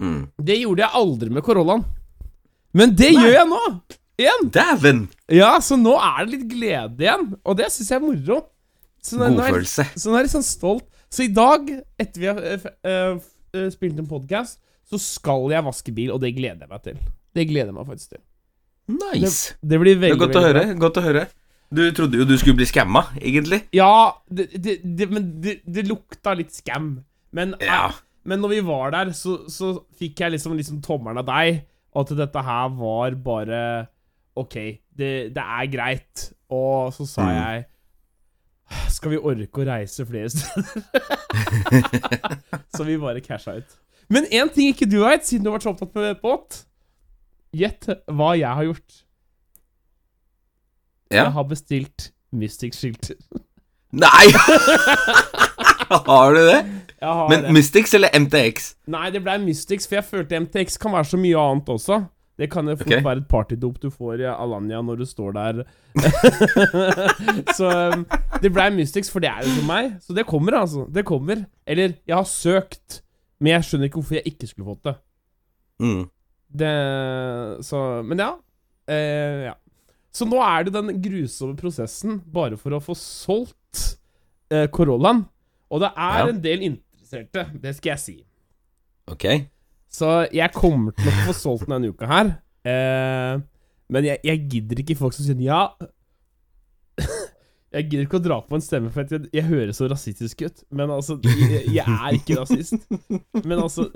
Mm. 0.00 0.22
Det 0.42 0.56
gjorde 0.62 0.78
jeg 0.86 0.90
aldri 0.96 1.28
med 1.30 1.42
Corollaen. 1.44 1.84
Men 2.72 2.94
det 2.96 3.10
gjør 3.12 3.34
jeg 3.36 3.46
nå! 3.50 3.60
Igjen. 4.20 4.48
Dæven! 4.52 5.04
Ja, 5.32 5.54
så 5.64 5.78
nå 5.80 5.94
er 5.96 6.24
det 6.26 6.34
litt 6.36 6.48
glede 6.52 7.04
igjen. 7.06 7.28
Og 7.48 7.56
det 7.58 7.70
syns 7.72 7.90
jeg 7.92 7.98
er 8.00 8.04
moro. 8.04 8.40
Så 9.02 9.18
nå, 9.18 9.28
nå 9.32 9.42
er 9.42 9.54
Godfølelse. 9.56 9.86
så 9.98 10.10
nå 10.10 10.14
er 10.16 10.22
jeg 10.22 10.28
litt 10.28 10.36
sånn 10.36 10.46
stolt. 10.46 10.86
Så 11.12 11.24
i 11.26 11.32
dag, 11.34 11.66
etter 12.00 12.22
vi 12.22 12.28
har 12.30 12.38
eh, 12.48 12.66
eh, 12.88 13.16
eh, 13.56 13.68
spilt 13.72 13.98
en 14.00 14.08
podkast, 14.08 14.60
så 14.88 15.00
skal 15.00 15.48
jeg 15.52 15.64
vaske 15.66 15.92
bil, 15.96 16.12
og 16.14 16.20
det 16.22 16.30
gleder 16.36 16.64
jeg 16.66 16.70
meg 16.70 16.84
til. 16.86 17.00
Det 17.36 17.46
gleder 17.48 17.72
jeg 17.72 17.76
meg 17.78 17.88
faktisk 17.88 18.14
til. 18.14 18.22
Nice. 18.92 19.54
Det 19.62 19.78
blir 19.80 19.96
Det 19.96 20.02
veldig, 20.04 20.16
er 20.18 20.22
godt 20.26 20.38
å 20.38 20.44
høre. 20.44 20.64
Godt 20.80 21.00
å 21.00 21.04
høre. 21.04 21.24
Du 21.72 21.82
trodde 21.96 22.18
jo 22.20 22.26
du 22.28 22.34
skulle 22.36 22.58
bli 22.60 22.68
skamma, 22.68 23.06
egentlig. 23.16 23.62
Ja, 23.72 24.12
det, 24.28 24.50
det, 24.60 24.78
det, 24.84 25.08
men 25.08 25.30
det, 25.40 25.58
det 25.64 25.86
lukta 25.88 26.34
litt 26.36 26.52
skam. 26.52 26.98
Men, 27.32 27.54
Ja. 27.64 27.86
men 28.28 28.42
når 28.44 28.52
vi 28.58 28.60
var 28.68 28.92
der, 28.92 29.12
så, 29.16 29.38
så 29.48 29.74
fikk 29.96 30.20
jeg 30.20 30.34
liksom, 30.36 30.56
liksom 30.58 30.82
tommelen 30.84 31.22
av 31.22 31.28
deg, 31.30 31.62
at 31.96 32.12
dette 32.16 32.44
her 32.44 32.68
var 32.76 33.16
bare 33.24 33.62
Ok, 34.36 34.54
det, 34.96 35.10
det 35.36 35.42
er 35.44 35.66
greit. 35.72 36.32
Og 36.52 36.92
så 36.96 37.06
sa 37.08 37.22
Mm. 37.22 37.34
jeg 37.36 37.64
Skal 38.88 39.10
vi 39.12 39.18
orke 39.18 39.60
å 39.60 39.66
reise 39.68 40.06
flere 40.08 40.30
steder? 40.32 40.64
så 42.76 42.84
vi 42.88 42.96
bare 42.98 43.20
casha 43.20 43.58
ut. 43.58 43.74
Men 44.08 44.24
én 44.32 44.48
ting 44.54 44.68
ikke 44.72 44.88
du 44.90 44.98
veit, 45.04 45.26
siden 45.26 45.44
du 45.44 45.50
har 45.50 45.58
vært 45.58 45.66
så 45.66 45.72
opptatt 45.74 45.94
med 45.94 46.16
båt. 46.22 46.62
Gjett 47.52 47.88
hva 48.08 48.30
jeg 48.38 48.48
har 48.48 48.64
gjort. 48.64 49.02
Ja. 51.12 51.24
Jeg 51.26 51.32
har 51.36 51.44
bestilt 51.50 52.12
Mystic-skilter. 52.32 53.16
Nei! 53.92 54.32
Har 56.08 56.32
du 56.32 56.40
det? 56.46 56.60
Har 57.02 57.28
Men 57.28 57.42
det. 57.44 57.52
Mystics 57.52 57.92
eller 57.94 58.08
MTX? 58.16 58.70
Nei, 58.88 59.10
det 59.12 59.20
ble 59.20 59.34
Mystics, 59.42 59.84
for 59.88 59.98
jeg 59.98 60.06
følte 60.08 60.38
MTX 60.40 60.78
kan 60.80 60.94
være 60.96 61.04
så 61.10 61.18
mye 61.20 61.36
annet 61.36 61.68
også. 61.68 61.98
Det 62.40 62.48
kan 62.50 62.68
jo 62.68 62.74
fort 62.80 62.88
okay. 62.88 63.04
være 63.04 63.20
et 63.20 63.28
partydop 63.28 63.76
du 63.82 63.90
får 63.92 64.22
i 64.22 64.28
Alanya 64.30 64.80
når 64.82 65.02
du 65.02 65.04
står 65.06 65.34
der. 65.36 65.62
så 67.58 67.72
um, 67.92 68.06
det 68.40 68.50
ble 68.54 68.70
Mystics, 68.74 69.10
for 69.12 69.22
det 69.22 69.28
er 69.28 69.44
jo 69.44 69.52
som 69.58 69.68
meg. 69.68 69.90
Så 70.00 70.16
det 70.16 70.24
kommer, 70.26 70.56
altså. 70.62 70.86
Det 70.88 71.04
kommer. 71.08 71.44
Eller, 71.68 71.98
jeg 72.08 72.16
har 72.16 72.28
søkt, 72.28 73.02
men 73.38 73.52
jeg 73.52 73.68
skjønner 73.68 73.90
ikke 73.90 74.00
hvorfor 74.00 74.18
jeg 74.18 74.32
ikke 74.32 74.48
skulle 74.48 74.70
fått 74.72 74.88
det. 74.88 74.96
Mm. 75.82 76.02
det 76.62 76.72
så 77.66 77.78
Men 78.06 78.20
ja. 78.20 78.32
Eh, 78.86 79.44
ja. 79.48 79.54
Så 80.12 80.26
nå 80.28 80.38
er 80.44 80.66
det 80.66 80.74
den 80.74 80.92
grusomme 81.02 81.56
prosessen 81.56 82.20
bare 82.32 82.58
for 82.60 82.76
å 82.76 82.82
få 82.84 82.96
solgt 82.98 83.98
eh, 84.52 84.68
Corollaen. 84.72 85.24
Og 85.72 85.80
det 85.84 85.92
er 85.96 86.18
Ja. 86.18 86.28
en 86.28 86.42
del 86.44 86.64
interesserte, 86.68 87.46
det 87.60 87.76
skal 87.76 87.94
jeg 87.94 88.00
si. 88.00 88.16
Ok. 89.08 89.24
Så 89.92 90.12
jeg 90.32 90.52
kommer 90.56 90.94
til 90.96 91.10
å 91.10 91.26
få 91.28 91.34
solgt 91.36 91.66
den 91.66 91.76
denne 91.76 91.92
uka 91.92 92.08
her. 92.08 92.30
Eh, 92.64 93.42
men 93.92 94.06
jeg, 94.08 94.22
jeg 94.24 94.46
gidder 94.54 94.80
ikke 94.80 94.96
folk 94.96 95.16
som 95.16 95.26
sier 95.26 95.42
ja. 95.44 95.66
Jeg 97.72 97.86
gidder 97.88 98.04
ikke 98.04 98.18
å 98.18 98.20
dra 98.20 98.36
på 98.44 98.56
en 98.58 98.60
stemme, 98.60 98.90
for 98.92 99.08
jeg, 99.08 99.30
jeg 99.32 99.46
høres 99.46 99.78
så 99.80 99.86
rasistisk 99.88 100.42
ut. 100.44 100.58
Men 100.76 100.90
altså, 100.92 101.16
jeg, 101.24 101.62
jeg 101.72 101.84
er 101.88 102.18
ikke 102.18 102.36
rasist. 102.42 102.82
Men 103.48 103.62
altså 103.62 103.86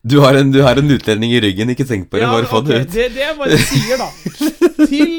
Du 0.00 0.20
har, 0.22 0.36
en, 0.38 0.52
du 0.52 0.62
har 0.64 0.80
en 0.80 0.94
utlending 0.94 1.34
i 1.36 1.40
ryggen, 1.44 1.72
ikke 1.74 1.84
tenk 1.88 2.08
på 2.08 2.16
det. 2.16 2.24
ja, 2.24 2.30
Bare 2.32 2.48
få 2.48 2.62
okay, 2.62 2.78
det 2.78 2.80
ut. 2.80 2.94
Det, 2.94 3.06
det 3.12 3.24
jeg 3.26 3.36
bare 3.42 3.58
sier, 3.60 4.00
da 4.00 4.08
Til 4.88 5.12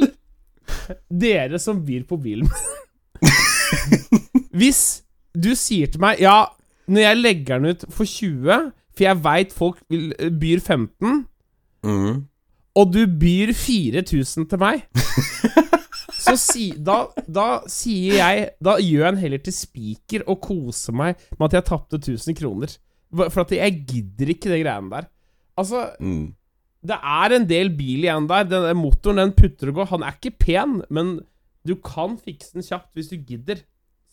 dere 1.26 1.62
som 1.62 1.82
byr 1.86 2.04
på 2.10 2.18
bilen 2.22 2.50
Hvis 4.56 4.82
du 5.38 5.52
sier 5.58 5.90
til 5.92 6.02
meg 6.04 6.22
Ja, 6.24 6.40
når 6.90 7.06
jeg 7.06 7.22
legger 7.22 7.62
den 7.62 7.76
ut 7.76 7.86
for 7.94 8.10
20 8.10 8.72
For 8.96 9.04
jeg 9.04 9.20
veit 9.24 9.52
folk 9.54 9.82
vil, 9.90 10.12
byr 10.40 10.60
15 10.64 11.26
Mm. 11.86 12.24
og 12.76 12.94
du 12.94 13.04
byr 13.06 13.52
4000 13.54 14.48
til 14.50 14.58
meg, 14.58 14.80
så 16.26 16.34
si, 16.40 16.72
da, 16.82 16.96
da 17.30 17.60
sier 17.70 18.16
jeg 18.18 18.48
Da 18.64 18.78
gjør 18.82 19.04
jeg 19.04 19.12
en 19.14 19.20
heller 19.22 19.44
til 19.46 19.54
spiker 19.54 20.24
og 20.32 20.40
koser 20.42 20.96
meg 20.98 21.20
med 21.38 21.46
at 21.52 21.58
jeg 21.60 21.68
tapte 21.70 22.00
1000 22.00 22.34
kroner. 22.40 22.74
For 23.30 23.44
at 23.44 23.54
jeg 23.54 23.84
gidder 23.88 24.32
ikke 24.34 24.50
de 24.50 24.64
greiene 24.64 24.90
der. 24.96 25.06
Altså, 25.58 25.86
Mm. 26.00 26.34
Det 26.86 26.98
er 27.02 27.34
en 27.34 27.46
del 27.50 27.70
bil 27.74 28.04
igjen 28.06 28.28
der. 28.30 28.44
Den 28.46 28.62
den 28.68 28.78
motoren 28.78 29.18
den 29.18 29.32
putter 29.34 29.70
og 29.72 29.78
går. 29.80 29.86
Han 29.94 30.04
er 30.06 30.18
ikke 30.20 30.36
pen, 30.38 30.82
men 30.94 31.20
du 31.66 31.76
kan 31.82 32.18
fikse 32.22 32.54
den 32.54 32.62
kjapt 32.66 32.92
hvis 32.94 33.08
du 33.10 33.16
gidder. 33.18 33.62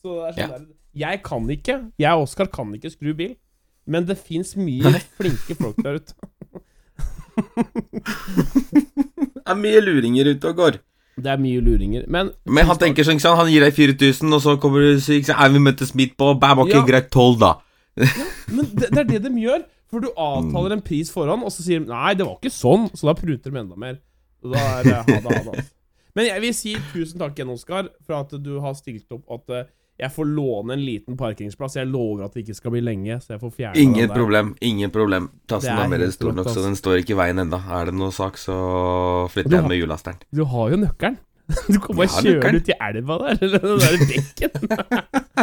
Så 0.00 0.14
det 0.14 0.28
er 0.28 0.32
sånn 0.32 0.38
Ja. 0.40 0.58
der, 0.58 0.66
Jeg 0.94 1.22
kan 1.24 1.48
ikke. 1.50 1.74
Jeg 1.98 2.12
og 2.16 2.22
Oskar 2.28 2.46
kan 2.52 2.72
ikke 2.74 2.90
skru 2.92 3.12
bil. 3.16 3.34
Men 3.86 4.06
det 4.06 4.18
fins 4.20 4.54
mye 4.56 4.92
flinke 5.18 5.56
folk 5.58 5.76
der 5.82 5.98
ute. 5.98 6.14
Det 9.42 9.50
er 9.50 9.58
mye 9.58 9.80
luringer 9.82 10.28
ute 10.34 10.50
og 10.52 10.56
går. 10.60 10.78
Det 11.22 11.28
er 11.28 11.40
mye 11.42 11.60
luringer. 11.64 12.06
Men 12.08 12.30
Men 12.46 12.66
han 12.70 12.78
tenker 12.80 13.04
sånn, 13.04 13.18
ikke 13.18 13.26
sant, 13.26 13.40
han 13.42 13.50
gir 13.52 13.64
deg 13.64 13.74
4000, 13.76 14.32
og 14.36 14.40
så 14.44 14.54
kommer 14.62 14.84
du 14.86 15.00
så, 15.00 15.18
sier 15.18 15.36
«Nei, 15.36 15.48
vi 15.56 15.62
møttes 15.66 15.92
midt 15.98 16.14
på, 16.20 16.30
bam, 16.40 16.62
ok, 16.64 16.72
Ja. 16.72 16.84
greit, 16.88 17.10
12 17.12 17.38
da. 17.42 17.52
Men 18.48 18.64
det, 18.72 18.88
det 18.90 18.98
er 19.02 19.08
det 19.10 19.22
de 19.26 19.34
gjør. 19.44 19.66
For 19.92 20.00
du 20.00 20.08
avtaler 20.16 20.72
en 20.78 20.80
pris 20.80 21.10
forhånd, 21.12 21.44
og 21.44 21.52
så 21.52 21.60
sier 21.66 21.82
de 21.82 21.90
Nei, 21.90 22.14
det 22.16 22.24
var 22.24 22.38
ikke 22.40 22.54
sånn. 22.54 22.86
Så 22.96 23.04
da 23.10 23.12
pruter 23.18 23.52
de 23.52 23.60
enda 23.60 23.76
mer. 23.76 23.98
Og 24.42 24.54
da 24.54 24.62
er 24.78 24.86
det 24.88 24.94
ha 24.94 25.02
det, 25.04 25.20
ha 25.20 25.28
det. 25.42 25.52
Altså. 25.52 25.74
Men 26.16 26.26
jeg 26.30 26.40
vil 26.44 26.54
si 26.56 26.72
tusen 26.94 27.20
takk 27.20 27.36
igjen, 27.36 27.52
Oskar, 27.52 27.90
for 28.06 28.16
at 28.22 28.32
du 28.44 28.54
har 28.64 28.72
stilt 28.78 29.12
opp. 29.12 29.26
At 29.36 29.52
eh, 29.52 29.68
jeg 30.02 30.10
får 30.10 30.28
låne 30.34 30.74
en 30.74 30.82
liten 30.82 31.16
parkeringsplass. 31.18 31.76
Jeg 31.78 31.86
lover 31.90 32.26
at 32.26 32.34
det 32.34 32.42
ikke 32.42 32.56
skal 32.58 32.74
bli 32.74 32.82
lenge. 32.82 33.18
Så 33.22 33.36
jeg 33.36 33.42
får 33.42 33.76
Ingen 33.78 34.00
den 34.00 34.08
der. 34.08 34.14
problem, 34.16 34.54
ingen 34.60 34.90
problem. 34.90 35.28
Plassen 35.46 35.70
Tassen 35.70 35.78
er 35.78 35.84
er 35.84 35.92
mer 35.92 36.10
stor 36.10 36.32
nok, 36.34 36.50
så 36.50 36.64
den 36.64 36.76
står 36.76 37.02
ikke 37.02 37.14
i 37.14 37.20
veien 37.20 37.38
enda. 37.38 37.60
Er 37.70 37.90
det 37.90 37.94
noe 37.94 38.10
sak, 38.10 38.38
så 38.40 38.56
flytter 39.30 39.60
jeg 39.60 39.68
med 39.68 39.78
hjullasteren. 39.78 40.18
Du 40.34 40.44
har 40.44 40.74
jo 40.74 40.80
nøkkelen. 40.82 41.20
Du 41.68 41.78
kan 41.82 41.96
bare 41.98 42.08
Jeg 42.08 42.40
kjøre 42.40 42.56
ut 42.56 42.68
i 42.70 42.74
elva 42.80 43.16
der, 43.22 43.38
eller 43.42 43.58
den 43.58 43.80
der 43.82 43.96
dekken. 44.12 44.50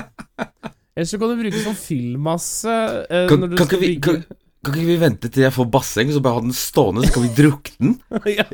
Ellers 1.00 1.12
så 1.14 1.20
kan 1.22 1.32
du 1.32 1.40
bruke 1.40 1.60
sånn 1.64 1.78
fyllmasse 1.80 2.76
eh, 3.08 3.28
Kan, 3.30 3.46
kan, 3.54 3.62
ikke 3.64 3.78
vi, 3.80 3.92
kan, 4.04 4.24
kan 4.66 4.76
ikke 4.76 4.90
vi 4.90 4.98
vente 5.00 5.30
til 5.32 5.46
jeg 5.46 5.56
får 5.56 5.68
basseng, 5.72 6.10
så 6.12 6.20
bare 6.24 6.36
ha 6.40 6.44
den 6.44 6.56
stående, 6.56 7.06
så 7.06 7.14
kan 7.16 7.24
vi 7.24 7.30
drukne 7.38 7.78
den? 7.80 7.94
ja, 8.40 8.46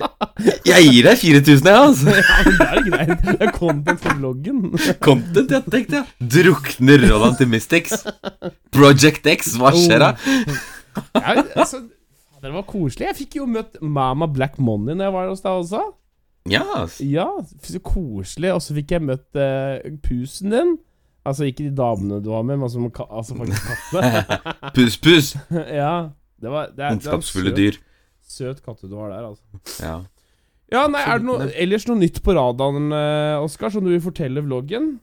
Jeg 0.68 0.86
gir 0.92 1.08
deg 1.08 1.18
4000, 1.24 1.70
jeg, 1.72 1.80
altså. 1.82 2.14
ja, 2.20 2.38
men 2.46 2.60
det 2.60 2.68
er 2.68 2.86
greit. 2.92 3.26
Det 3.26 3.36
er 3.48 3.54
content 3.56 4.04
for 4.04 4.22
vloggen. 4.22 4.62
Content, 5.08 5.56
ja, 5.58 5.64
tenkte 5.66 6.02
jeg. 6.02 6.30
Drukner 6.38 7.08
Roland 7.10 7.42
til 7.42 7.50
Mystics. 7.50 8.06
Project 8.76 9.26
X, 9.34 9.56
hva 9.58 9.74
skjer 9.74 10.06
da? 10.06 10.14
Ja, 11.18 11.42
altså, 11.58 11.82
det 12.44 12.54
var 12.54 12.68
koselig. 12.70 13.10
Jeg 13.10 13.20
fikk 13.24 13.40
jo 13.42 13.50
møtt 13.50 13.82
Mama 13.82 14.30
Black 14.30 14.60
Money 14.62 14.94
når 14.94 15.10
jeg 15.10 15.16
var 15.18 15.32
hos 15.32 15.46
deg 15.46 15.62
også. 15.64 15.86
Ja, 16.46 16.62
ass. 16.84 17.00
Ja, 17.02 17.26
så 17.66 17.82
koselig. 17.82 18.54
Og 18.54 18.62
så 18.62 18.76
fikk 18.78 18.94
jeg 18.94 19.06
møtt 19.10 19.40
uh, 19.42 19.82
pusen 20.06 20.54
din. 20.54 20.76
Altså 21.26 21.48
ikke 21.50 21.66
de 21.66 21.72
damene 21.74 22.20
du 22.22 22.30
var 22.30 22.44
med, 22.46 22.60
men 22.62 22.70
som, 22.70 22.86
altså 23.10 23.38
faktisk 23.38 23.70
kattene. 23.70 24.42
Pus, 24.76 24.98
pus. 25.02 25.32
ja, 25.82 25.94
det 26.42 26.52
var, 26.54 26.70
det 26.76 26.86
er, 26.86 26.98
Ondskapsfulle 26.98 27.56
dyr. 27.56 27.80
søt 28.22 28.62
katte 28.66 28.90
du 28.92 28.94
har 29.00 29.10
der, 29.14 29.32
altså. 29.32 29.64
Ja. 29.82 29.96
Ja, 30.74 30.86
nei, 30.90 31.02
er 31.06 31.22
det 31.22 31.28
noe, 31.28 31.50
ellers 31.62 31.86
noe 31.90 31.98
nytt 31.98 32.22
på 32.26 32.34
radaren, 32.38 32.90
eh, 32.94 33.42
Oskar, 33.42 33.74
som 33.74 33.86
du 33.86 33.92
vil 33.94 34.04
fortelle 34.04 34.42
vloggen? 34.46 34.96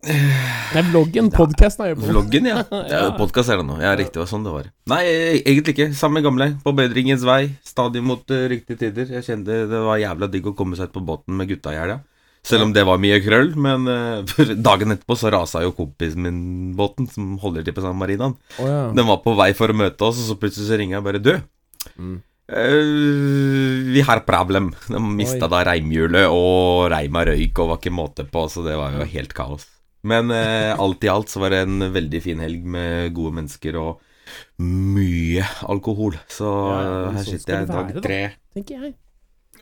Nei, 0.00 0.82
vloggen. 0.88 1.28
Podkasten 1.34 1.84
er 1.84 1.92
jo 1.92 1.98
på. 2.00 2.08
Vloggen, 2.08 2.46
ja. 2.48 2.62
Ja. 2.92 3.00
Podkast 3.18 3.52
er 3.52 3.60
det 3.60 3.66
nå. 3.68 3.76
Ja, 3.82 3.92
riktig. 3.98 4.16
Det 4.16 4.22
var 4.22 4.30
sånn 4.30 4.46
det 4.46 4.54
var. 4.54 4.70
Nei, 4.92 5.00
eh, 5.04 5.40
egentlig 5.42 5.74
ikke. 5.76 5.88
Samme 5.96 6.22
gamle. 6.24 6.54
På 6.64 6.72
bedringens 6.76 7.24
vei. 7.28 7.42
Stadig 7.66 8.00
mot 8.04 8.24
uh, 8.32 8.46
riktige 8.48 8.80
tider. 8.80 9.10
Jeg 9.18 9.26
kjente 9.26 9.64
det 9.68 9.82
var 9.84 10.00
jævla 10.00 10.30
digg 10.32 10.48
å 10.48 10.54
komme 10.56 10.78
seg 10.78 10.88
ut 10.88 10.96
på 10.96 11.04
båten 11.04 11.36
med 11.36 11.52
gutta 11.52 11.74
i 11.74 11.80
helga. 11.80 12.00
Selv 12.42 12.62
om 12.64 12.72
det 12.72 12.86
var 12.88 12.96
mye 12.98 13.18
krøll. 13.20 13.50
Men 13.60 13.84
uh, 13.86 14.22
dagen 14.56 14.94
etterpå 14.94 15.16
så 15.20 15.30
rasa 15.34 15.60
jo 15.62 15.74
kompisen 15.76 16.22
min 16.24 16.40
båten, 16.78 17.06
som 17.12 17.34
holder 17.42 17.66
til 17.66 17.74
på 17.76 17.82
San 17.84 17.98
Marinaen. 18.00 18.34
Oh, 18.58 18.66
ja. 18.66 18.82
Den 18.96 19.06
var 19.06 19.20
på 19.24 19.34
vei 19.36 19.50
for 19.58 19.68
å 19.68 19.76
møte 19.76 20.00
oss, 20.08 20.18
og 20.22 20.30
så 20.32 20.38
plutselig 20.40 20.68
så 20.70 20.78
ringer 20.80 20.98
jeg 20.98 21.04
bare 21.10 21.22
Du, 21.22 21.34
Mm. 22.00 22.18
uh, 22.52 23.92
vi 23.94 24.00
har 24.04 24.20
problem. 24.26 24.70
De 24.88 25.00
mista 25.00 25.46
Oi. 25.46 25.50
da 25.52 25.62
reimhjulet, 25.70 26.26
og 26.32 26.90
reima 26.92 27.24
røyk, 27.28 27.58
og 27.62 27.68
var 27.74 27.80
ikke 27.80 27.92
måte 27.94 28.24
på, 28.30 28.46
så 28.52 28.64
det 28.66 28.76
var 28.78 28.96
jo 28.98 29.06
helt 29.12 29.34
kaos. 29.36 29.66
Men 30.02 30.30
uh, 30.32 30.76
alt 30.80 31.04
i 31.04 31.10
alt 31.12 31.28
så 31.28 31.42
var 31.42 31.52
det 31.52 31.64
en 31.66 31.90
veldig 31.92 32.22
fin 32.24 32.40
helg 32.40 32.64
med 32.64 33.12
gode 33.16 33.34
mennesker 33.36 33.76
og 33.80 34.00
mye 34.62 35.44
alkohol. 35.68 36.16
Så 36.30 36.46
Ja, 36.48 37.10
her 37.12 37.24
sånn 37.24 37.36
sitter 37.36 37.52
jeg 37.58 37.66
det 37.66 37.74
dag 37.74 37.84
være, 37.84 37.94
da. 37.98 38.00
tre 38.04 38.20
Tenker 38.54 38.80
jeg. 38.84 38.94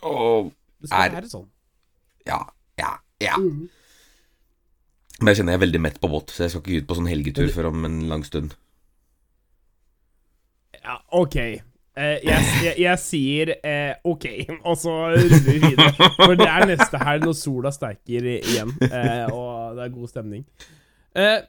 og 0.02 0.52
Det 0.80 0.92
Er- 0.92 1.14
være 1.16 1.30
sånn. 1.32 1.46
ja, 2.28 2.38
ja. 3.22 3.36
Mm. 3.38 3.68
Men 5.18 5.32
jeg 5.32 5.40
kjenner 5.40 5.56
jeg 5.56 5.58
er 5.58 5.64
veldig 5.66 5.80
mett 5.82 5.98
på 6.02 6.10
båt, 6.12 6.30
så 6.30 6.44
jeg 6.44 6.52
skal 6.52 6.62
ikke 6.62 6.82
ut 6.82 6.88
på 6.90 6.98
sånn 6.98 7.10
helgetur 7.10 7.50
før 7.54 7.72
om 7.72 7.88
en 7.88 7.98
lang 8.10 8.22
stund. 8.26 8.54
Ja, 10.78 11.00
ok. 11.18 11.36
Eh, 11.98 12.16
jeg, 12.22 12.44
jeg, 12.62 12.74
jeg 12.84 13.02
sier 13.02 13.50
eh, 13.56 13.96
ok, 14.06 14.28
og 14.68 14.78
så 14.78 14.94
ruller 15.16 15.42
vi 15.48 15.58
videre. 15.64 15.90
For 16.20 16.38
det 16.38 16.46
er 16.46 16.68
neste 16.70 17.02
helg 17.02 17.26
når 17.26 17.38
sola 17.40 17.74
sterker 17.74 18.30
igjen, 18.36 18.70
eh, 18.86 19.26
og 19.34 19.74
det 19.78 19.88
er 19.88 19.94
god 19.96 20.12
stemning. 20.12 20.46
Eh, 21.18 21.40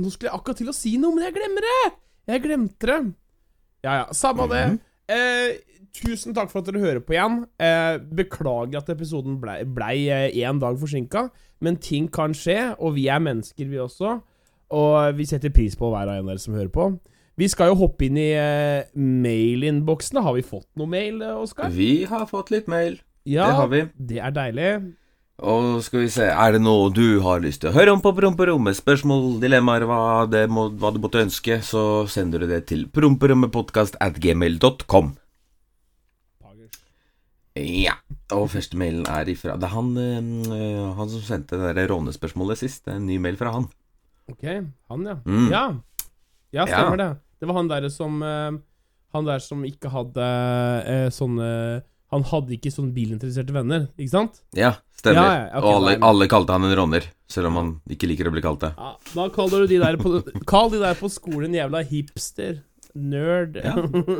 nå 0.00 0.10
skulle 0.10 0.32
jeg 0.32 0.34
akkurat 0.34 0.58
til 0.58 0.72
å 0.72 0.74
si 0.74 0.96
noe, 0.98 1.14
men 1.14 1.28
jeg 1.28 1.36
glemmer 1.38 1.66
det! 1.68 1.80
Jeg 2.30 2.42
glemte 2.44 2.90
det. 2.90 3.00
Ja 3.86 4.00
ja, 4.02 4.06
samme 4.14 4.50
det. 4.50 4.64
Eh, 5.10 5.58
tusen 5.96 6.34
takk 6.36 6.50
for 6.52 6.62
at 6.62 6.68
dere 6.70 6.82
hører 6.82 7.02
på 7.02 7.16
igjen. 7.16 7.40
Eh, 7.58 7.98
beklager 8.20 8.78
at 8.78 8.90
episoden 8.94 9.40
blei 9.42 9.64
ble 9.66 10.30
én 10.30 10.60
dag 10.62 10.78
forsinka, 10.78 11.28
men 11.60 11.76
ting 11.82 12.06
kan 12.12 12.32
skje, 12.36 12.76
og 12.78 12.94
vi 12.94 13.08
er 13.10 13.18
mennesker, 13.22 13.66
vi 13.68 13.80
også. 13.82 14.20
Og 14.70 15.16
vi 15.18 15.26
setter 15.26 15.50
pris 15.50 15.74
på 15.74 15.90
hver 15.90 16.06
av 16.08 16.26
dere 16.28 16.38
som 16.38 16.54
hører 16.54 16.70
på. 16.70 16.86
Vi 17.40 17.48
skal 17.48 17.70
jo 17.72 17.78
hoppe 17.80 18.06
inn 18.06 18.18
i 18.20 18.28
eh, 18.36 18.84
mailinnboksene. 18.94 20.22
Har 20.22 20.34
vi 20.36 20.42
fått 20.46 20.68
noe 20.78 20.86
mail, 20.90 21.22
eh, 21.24 21.36
Oskar? 21.40 21.70
Vi 21.74 22.04
har 22.10 22.26
fått 22.30 22.50
litt 22.54 22.68
mail. 22.68 23.00
Ja, 23.24 23.46
Det 23.50 23.56
har 23.56 23.68
vi. 23.68 23.80
det 23.98 24.18
er 24.18 24.30
deilig. 24.30 24.94
Og 25.40 25.78
skal 25.80 26.02
vi 26.02 26.10
se, 26.12 26.26
er 26.28 26.52
det 26.52 26.60
noe 26.60 26.90
du 26.92 27.20
har 27.24 27.40
lyst 27.40 27.62
til 27.62 27.70
å 27.70 27.72
høre 27.72 27.94
om 27.94 28.02
på 28.04 28.12
Promperommet? 28.16 28.76
Spørsmål, 28.76 29.38
dilemmaer, 29.40 29.86
hva, 29.88 30.00
det 30.28 30.42
må, 30.52 30.66
hva 30.76 30.90
du 30.92 30.98
måtte 31.00 31.22
ønske, 31.22 31.62
så 31.64 32.04
sender 32.12 32.44
du 32.44 32.50
det 32.50 32.66
til 32.68 32.84
promperommetpodkast 32.92 33.96
at 34.04 34.20
gmail.com. 34.20 35.14
Ja. 37.60 37.96
Og 38.32 38.46
første 38.52 38.78
mailen 38.78 39.02
er 39.10 39.26
ifra 39.28 39.56
Det 39.58 39.66
er 39.66 39.72
han, 39.74 39.88
øh, 39.98 40.92
han 40.96 41.08
som 41.10 41.22
sendte 41.26 41.58
det 41.58 41.72
der 41.76 41.88
rånespørsmålet 41.90 42.60
sist. 42.60 42.84
Det 42.84 42.92
er 42.94 43.00
en 43.00 43.08
ny 43.08 43.16
mail 43.20 43.36
fra 43.40 43.50
han. 43.56 43.66
Ok, 44.30 44.44
han, 44.46 45.06
ja. 45.08 45.16
Mm. 45.24 45.48
Ja, 45.50 45.64
ja 46.54 46.66
stemmer 46.68 47.00
Ja. 47.00 47.08
det. 47.08 47.18
Det 47.40 47.48
var 47.48 47.56
han 47.58 47.68
der 47.68 47.88
som 47.88 48.22
øh, 48.22 48.58
Han 49.12 49.26
der 49.26 49.38
som 49.42 49.64
ikke 49.64 49.90
hadde 49.90 50.26
øh, 50.86 51.08
sånne 51.10 51.82
Han 52.10 52.24
hadde 52.26 52.56
ikke 52.56 52.72
sånne 52.74 52.90
bilinteresserte 52.94 53.54
venner, 53.54 53.84
ikke 53.94 54.10
sant? 54.10 54.40
Ja, 54.58 54.72
stemmer. 54.98 55.20
Ja, 55.22 55.34
ja, 55.44 55.60
okay, 55.60 55.62
og 55.62 55.76
alle, 55.78 55.92
alle 56.08 56.26
kalte 56.30 56.56
han 56.56 56.66
en 56.66 56.74
råner, 56.74 57.06
selv 57.30 57.52
om 57.52 57.60
han 57.60 57.68
ikke 57.94 58.08
liker 58.10 58.30
å 58.30 58.34
bli 58.34 58.42
kalt 58.42 58.64
det. 58.64 58.72
Ja, 58.74 58.96
Da 59.14 59.28
kaller 59.34 59.62
du 59.62 59.70
de 59.70 59.78
der 59.82 59.98
på 60.00 60.18
Kall 60.50 60.72
de 60.74 60.82
der 60.82 60.98
på 60.98 61.10
skolen 61.12 61.54
jævla 61.54 61.84
hipster. 61.86 62.64
Nerd. 62.98 63.60
Ja. 63.62 63.76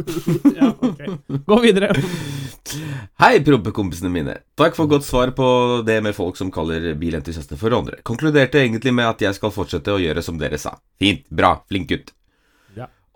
ja, 0.60 0.68
ok. 0.78 1.00
Gå 1.48 1.56
videre. 1.64 1.90
Hei, 3.18 3.40
prompekompisene 3.42 4.12
mine. 4.14 4.36
Takk 4.54 4.78
for 4.78 4.86
godt 4.86 5.02
svar 5.08 5.32
på 5.34 5.48
det 5.86 5.98
med 6.06 6.14
folk 6.14 6.38
som 6.38 6.52
kaller 6.54 6.92
bilentusiaster 7.00 7.58
for 7.58 7.74
rånere. 7.74 7.98
Konkluderte 8.06 8.62
egentlig 8.62 8.94
med 8.94 9.10
at 9.10 9.26
jeg 9.26 9.34
skal 9.34 9.50
fortsette 9.54 9.90
å 9.90 9.98
gjøre 9.98 10.22
som 10.22 10.38
dere 10.38 10.60
sa. 10.62 10.76
Fint, 11.02 11.26
bra, 11.34 11.56
flink 11.66 11.90
gutt. 11.90 12.14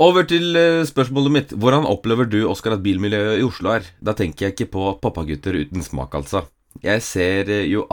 Over 0.03 0.27
til 0.27 0.57
eh, 0.59 0.83
spørsmålet 0.89 1.31
mitt. 1.31 1.53
Hvordan 1.55 1.87
opplever 1.87 2.27
du, 2.27 2.41
Oskar, 2.51 2.75
at 2.75 2.83
bilmiljøet 2.83 3.39
i 3.39 3.45
Oslo 3.47 3.71
er? 3.77 3.87
Da 4.03 4.11
tenker 4.19 4.49
jeg 4.49 4.57
ikke 4.57 4.73
på 4.73 4.89
pappagutter 4.99 5.55
uten 5.55 5.87
smak, 5.87 6.17
altså. 6.19 6.49
Jeg 6.83 7.03
ser 7.07 7.51
eh, 7.53 7.69
jo 7.71 7.85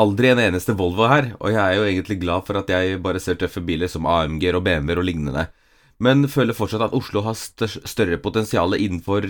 Aldri 0.00 0.30
en 0.32 0.40
eneste 0.40 0.72
Volvo 0.72 1.04
her, 1.10 1.34
og 1.36 1.52
jeg 1.52 1.60
er 1.60 1.76
jo 1.76 1.84
egentlig 1.84 2.16
glad 2.22 2.46
for 2.46 2.56
at 2.62 2.72
jeg 2.72 3.02
bare 3.04 3.20
ser 3.20 3.36
tøffe 3.36 3.60
biler 3.60 3.92
som 3.92 4.08
AMG-er 4.08 4.56
og 4.56 4.64
BMW-er 4.64 5.02
og 5.02 5.04
lignende, 5.04 5.44
men 6.00 6.24
føler 6.24 6.56
fortsatt 6.56 6.86
at 6.86 6.96
Oslo 6.96 7.20
har 7.26 7.36
større 7.36 8.16
potensial 8.16 8.72
innenfor 8.72 9.28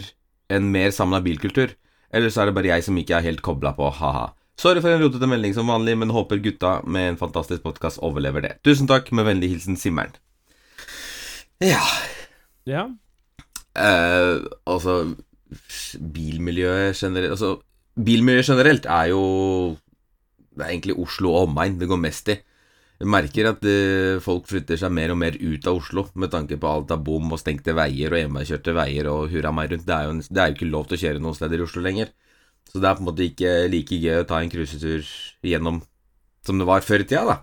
en 0.55 0.71
mer 0.71 0.95
samla 0.95 1.19
bilkultur. 1.27 1.75
Eller 2.15 2.31
så 2.31 2.45
er 2.45 2.53
det 2.53 2.55
bare 2.61 2.71
jeg 2.71 2.87
som 2.87 3.03
ikke 3.03 3.19
er 3.19 3.27
helt 3.27 3.43
kobla 3.43 3.75
på, 3.75 3.91
ha-ha. 3.99 4.29
Sorry 4.55 4.79
for 4.85 4.95
en 4.95 5.03
rotete 5.03 5.27
melding 5.27 5.59
som 5.59 5.67
vanlig, 5.75 5.99
men 5.99 6.15
håper 6.15 6.39
gutta 6.45 6.79
med 6.87 7.17
en 7.17 7.19
fantastisk 7.19 7.67
podkast 7.67 7.99
overlever 7.99 8.47
det. 8.47 8.61
Tusen 8.63 8.87
takk, 8.87 9.11
med 9.11 9.27
vennlig 9.27 9.57
hilsen 9.57 9.81
Simmeren. 9.81 10.15
Ja 11.63 11.83
Ja. 12.69 12.87
Uh, 13.73 14.45
Altså 14.69 15.15
Bilmiljøet 15.97 16.97
generelt 16.97 17.35
Altså, 17.35 17.57
bilmiljøet 17.97 18.49
generelt 18.53 18.87
er 18.87 19.11
jo 19.13 19.23
Det 20.53 20.65
er 20.65 20.73
egentlig 20.73 20.99
Oslo 21.01 21.33
og 21.33 21.49
omegn 21.49 21.79
det 21.81 21.89
går 21.89 22.01
mest 22.01 22.29
i. 22.29 22.37
Jeg 23.03 23.09
merker 23.11 23.49
at 23.51 23.65
uh, 23.65 24.21
folk 24.23 24.45
flytter 24.51 24.79
seg 24.79 24.93
mer 24.95 25.15
og 25.15 25.19
mer 25.19 25.39
ut 25.41 25.67
av 25.67 25.79
Oslo 25.81 26.05
med 26.15 26.31
tanke 26.31 26.59
på 26.61 26.69
alt 26.69 26.93
av 26.95 27.01
bom 27.03 27.33
og 27.33 27.41
stengte 27.41 27.75
veier 27.75 28.13
og 28.13 28.21
enveiskjørte 28.21 28.75
veier 28.77 29.09
og 29.11 29.33
hurra 29.33 29.51
meg 29.51 29.73
rundt. 29.73 29.87
Det 29.89 29.95
er, 29.97 30.05
jo 30.07 30.13
en, 30.15 30.21
det 30.23 30.43
er 30.43 30.51
jo 30.51 30.59
ikke 30.59 30.69
lov 30.71 30.85
til 30.87 30.99
å 30.99 31.03
kjøre 31.07 31.23
noen 31.25 31.39
steder 31.39 31.63
i 31.63 31.65
Oslo 31.65 31.83
lenger. 31.83 32.13
Så 32.69 32.79
det 32.79 32.91
er 32.91 32.99
på 32.99 33.03
en 33.03 33.09
måte 33.09 33.25
ikke 33.27 33.55
like 33.73 33.99
gøy 34.05 34.21
å 34.21 34.29
ta 34.29 34.39
en 34.39 34.53
cruisetur 34.53 35.09
gjennom 35.43 35.81
som 36.47 36.61
det 36.61 36.69
var 36.69 36.85
før 36.87 37.03
i 37.03 37.09
tida, 37.09 37.25
da. 37.27 37.37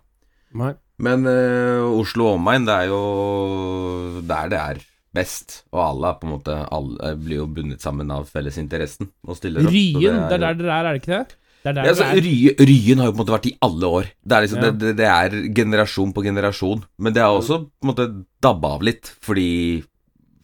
Nei. 0.62 0.74
Men 1.00 1.24
uh, 1.28 1.88
Oslo 1.96 2.34
og 2.34 2.40
omegn, 2.40 2.68
det 2.68 2.76
er 2.76 2.90
jo 2.92 4.22
der 4.28 4.50
det 4.52 4.60
er 4.60 4.82
best, 5.16 5.62
og 5.74 5.82
alle, 5.82 6.14
på 6.20 6.28
en 6.28 6.34
måte, 6.36 6.56
alle 6.70 7.14
blir 7.18 7.40
jo 7.42 7.48
bundet 7.50 7.82
sammen 7.82 8.12
av 8.14 8.28
fellesinteressen 8.30 9.10
og 9.26 9.38
stiller 9.40 9.66
opp. 9.66 9.74
Ryen, 9.74 10.20
det 10.30 10.38
er 10.38 10.44
der 10.44 10.58
dere 10.60 10.74
er, 10.76 10.90
er 10.90 10.98
det 10.98 11.02
ikke 11.02 11.14
det? 11.16 11.38
Det 11.60 11.74
ja, 11.76 11.86
altså, 11.92 12.06
dere 12.06 12.20
er. 12.20 12.24
Rye, 12.24 12.68
Ryen 12.70 13.02
har 13.02 13.10
jo 13.10 13.14
på 13.14 13.18
en 13.18 13.24
måte 13.24 13.36
vært 13.36 13.48
i 13.50 13.56
alle 13.68 13.90
år. 14.00 14.12
Det 14.24 14.36
er, 14.38 14.46
liksom, 14.46 14.60
Ja. 14.62 14.68
det, 14.70 14.80
det, 14.84 14.92
det 15.00 15.08
er 15.10 15.54
generasjon 15.58 16.14
på 16.16 16.24
generasjon. 16.24 16.84
Men 17.00 17.16
det 17.16 17.24
har 17.26 17.36
også 17.36 17.58
på 17.66 17.88
en 17.88 17.92
måte 17.92 18.08
dabba 18.46 18.76
av 18.78 18.86
litt, 18.86 19.12
fordi 19.26 19.50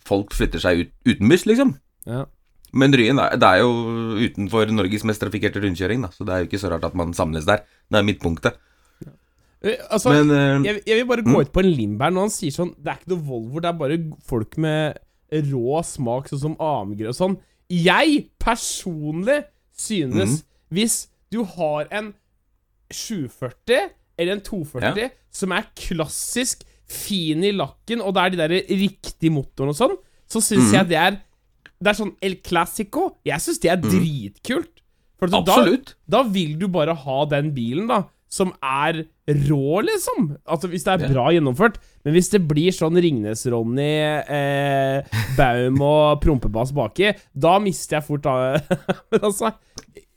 folk 0.05 0.33
flytter 0.35 0.63
seg 0.63 0.81
ut 0.81 1.13
utenbys, 1.13 1.45
liksom. 1.49 1.75
Ja. 2.09 2.25
Men 2.75 2.91
Ryen 2.91 3.21
er, 3.23 3.37
det 3.39 3.47
er 3.47 3.61
jo 3.63 4.17
utenfor 4.19 4.73
Norges 4.75 5.05
mest 5.07 5.23
trafikkerte 5.23 5.61
rundkjøring, 5.63 6.03
da, 6.03 6.11
så 6.11 6.27
det 6.27 6.33
er 6.35 6.43
jo 6.43 6.49
ikke 6.49 6.59
så 6.59 6.73
rart 6.73 6.89
at 6.89 6.97
man 6.99 7.13
samles 7.15 7.47
der. 7.47 7.63
Det 7.87 8.01
er 8.01 8.07
midtpunktet. 8.09 8.57
Eh, 9.65 9.77
Altså, 9.89 10.11
Men 10.13 10.29
uh, 10.31 10.65
jeg, 10.65 10.81
jeg 10.85 10.95
vil 10.99 11.07
bare 11.09 11.23
gå 11.25 11.31
Mm. 11.33 11.41
ut 11.41 11.51
på 11.51 11.59
en 11.63 11.71
limb 11.71 12.01
her 12.01 12.11
når 12.13 12.21
han 12.27 12.33
sier 12.35 12.51
sånn 12.53 12.75
Det 12.77 12.91
er 12.91 12.99
ikke 13.01 13.11
noe 13.15 13.25
Volvo, 13.25 13.59
det 13.63 13.69
er 13.71 13.79
bare 13.79 13.97
folk 14.29 14.57
med 14.61 14.99
rå 15.51 15.79
smak, 15.83 16.27
sånn 16.29 16.39
som 16.43 16.55
AMG 16.61 17.01
og 17.09 17.15
sånn. 17.17 17.37
Jeg 17.69 18.27
personlig 18.39 19.43
synes 19.75 20.35
Mm. 20.41 20.43
Hvis 20.71 21.07
du 21.31 21.43
har 21.43 21.87
en 21.91 22.13
740 22.91 23.89
eller 24.17 24.33
en 24.37 24.41
240 24.45 25.09
som 25.35 25.51
er 25.55 25.65
klassisk 25.75 26.63
fin 26.87 27.43
i 27.43 27.51
lakken, 27.55 28.01
og 28.01 28.13
det 28.15 28.21
er 28.23 28.29
de 28.35 28.37
der 28.43 28.55
riktige 28.77 29.31
motorene 29.33 29.73
og 29.73 29.79
sånn, 29.79 29.95
så 30.29 30.41
syns 30.41 30.69
Mm. 30.71 30.73
jeg 30.73 30.87
det 30.89 30.97
er 30.97 31.21
Det 31.81 31.87
er 31.91 31.97
sånn 32.05 32.15
El 32.23 32.35
Clásico. 32.37 33.17
Jeg 33.25 33.37
syns 33.41 33.59
det 33.59 33.69
er 33.69 33.75
dritkult. 33.75 34.79
For 35.19 35.27
Absolutt. 35.27 35.95
da, 36.07 36.23
da 36.23 36.29
vil 36.29 36.57
du 36.57 36.67
bare 36.69 36.95
ha 36.95 37.25
den 37.25 37.51
bilen, 37.53 37.85
da, 37.87 38.05
som 38.29 38.51
er 38.63 39.03
rå, 39.49 39.81
liksom. 39.85 40.31
Altså 40.49 40.67
hvis 40.71 40.83
det 40.85 40.93
er 40.95 41.13
bra 41.13 41.27
gjennomført. 41.31 41.77
Men 42.03 42.13
hvis 42.17 42.29
det 42.33 42.41
blir 42.49 42.73
sånn 42.75 42.97
Ringnes-Ronny, 43.01 43.91
eh, 44.27 45.21
Baum 45.37 45.79
og 45.85 46.21
prompebass 46.23 46.73
baki, 46.75 47.13
da 47.33 47.57
mister 47.63 47.99
jeg 47.99 48.07
fort 48.09 48.25
av 48.25 48.59
altså 49.21 49.53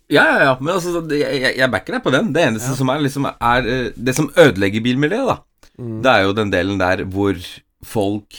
Ja, 0.08 0.24
ja, 0.24 0.36
ja. 0.48 0.52
Men 0.60 0.74
altså, 0.78 1.02
jeg, 1.12 1.54
jeg- 1.58 1.70
backer 1.70 1.98
deg 1.98 2.04
på 2.06 2.12
den. 2.14 2.32
Det 2.32 2.46
eneste 2.48 2.74
som 2.78 2.88
er 2.90 3.02
liksom 3.04 3.28
er 3.28 3.66
eh, 3.68 3.90
Det 3.96 4.14
som 4.16 4.30
ødelegger 4.36 4.84
bilmiljøet, 4.84 5.26
da, 5.34 5.38
Mm. 5.78 6.00
det 6.02 6.10
er 6.10 6.22
jo 6.24 6.32
den 6.34 6.48
delen 6.50 6.78
der 6.80 7.04
hvor 7.06 7.36
folk 7.86 8.34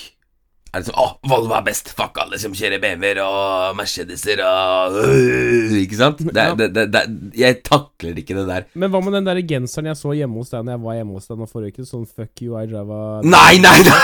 er 0.74 0.84
liksom 0.84 0.98
Å, 1.02 1.06
Volvo 1.30 1.56
er 1.58 1.64
best! 1.66 1.90
Fuck 1.98 2.20
alle 2.22 2.38
som 2.42 2.54
kjører 2.56 2.82
BMW-er 2.84 3.20
og 3.24 3.76
Mercedeser 3.80 4.42
og 4.46 4.98
øh, 5.04 5.76
Ikke 5.82 5.98
sant? 6.00 6.22
Det, 6.22 6.36
Ja. 6.50 6.54
det, 6.58 6.68
det, 6.76 6.86
det, 6.94 7.04
jeg 7.40 7.60
takler 7.66 8.18
ikke 8.22 8.38
det 8.38 8.46
der. 8.50 8.68
Men 8.80 8.92
hva 8.94 9.02
med 9.04 9.18
den 9.18 9.26
der 9.30 9.42
genseren 9.50 9.90
jeg 9.90 9.98
så 10.00 10.14
hjemme 10.18 10.40
hos 10.42 10.54
deg 10.54 10.64
Når 10.68 10.76
jeg 10.78 10.84
var 10.86 11.00
hjemme 11.00 11.18
hos 11.18 11.28
deg 11.32 11.42
nå 11.42 11.48
forrige 11.50 11.74
uke? 11.80 11.88
Sånn 11.90 12.06
fuck 12.08 12.44
you, 12.46 12.54
I 12.60 12.66
drive 12.70 12.94
a 12.94 13.22
Nei, 13.26 13.58
nei, 13.64 13.78
nei! 13.88 13.98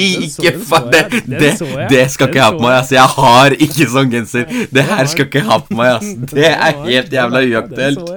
Ikke 0.00 0.52
faen 0.64 0.90
det, 0.92 1.02
det, 1.26 1.50
det 1.90 2.04
skal 2.12 2.30
ikke 2.30 2.38
jeg 2.38 2.44
ha 2.44 2.52
på 2.54 2.62
meg, 2.64 2.74
ass. 2.78 2.92
Jeg 2.94 3.14
har 3.16 3.54
ikke 3.66 3.86
sånn 3.92 4.12
genser. 4.12 4.46
Det 4.72 4.84
her 4.86 5.08
skal 5.10 5.26
ikke 5.28 5.40
jeg 5.42 5.48
ha 5.48 5.58
på 5.66 5.76
meg, 5.78 5.96
ass. 5.98 6.12
Det 6.36 6.46
er 6.50 6.78
helt 6.86 7.12
jævla 7.14 7.42
uaktuelt. 7.50 8.12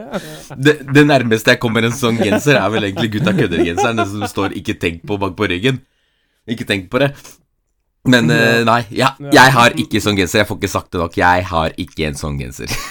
Det, 0.55 0.75
det 0.93 1.05
nærmeste 1.09 1.55
jeg 1.55 1.62
kommer 1.63 1.88
en 1.88 1.95
sånn 1.97 2.19
genser, 2.21 2.59
er 2.59 2.69
vel 2.73 2.88
egentlig 2.89 3.12
gutta 3.17 3.33
kødder-genseren. 3.35 4.00
Den 4.03 4.12
som 4.13 4.27
står 4.29 4.55
'ikke 4.59 4.77
tenk 4.79 5.01
på' 5.09 5.17
bak 5.19 5.35
på 5.39 5.50
ryggen. 5.50 5.81
Ikke 6.50 6.67
tenk 6.67 6.89
på 6.91 7.00
det. 7.03 7.13
Men 8.09 8.27
uh, 8.27 8.63
nei, 8.67 8.81
jeg, 8.91 9.29
jeg 9.31 9.55
har 9.55 9.77
ikke 9.79 10.01
sånn 10.03 10.17
genser. 10.19 10.41
Jeg 10.41 10.50
får 10.50 10.59
ikke 10.59 10.73
sagt 10.73 10.91
det 10.91 11.00
nok. 11.00 11.15
Jeg 11.17 11.45
har 11.53 11.77
ikke 11.79 12.09
en 12.09 12.19
sånn 12.19 12.39
genser. 12.41 12.73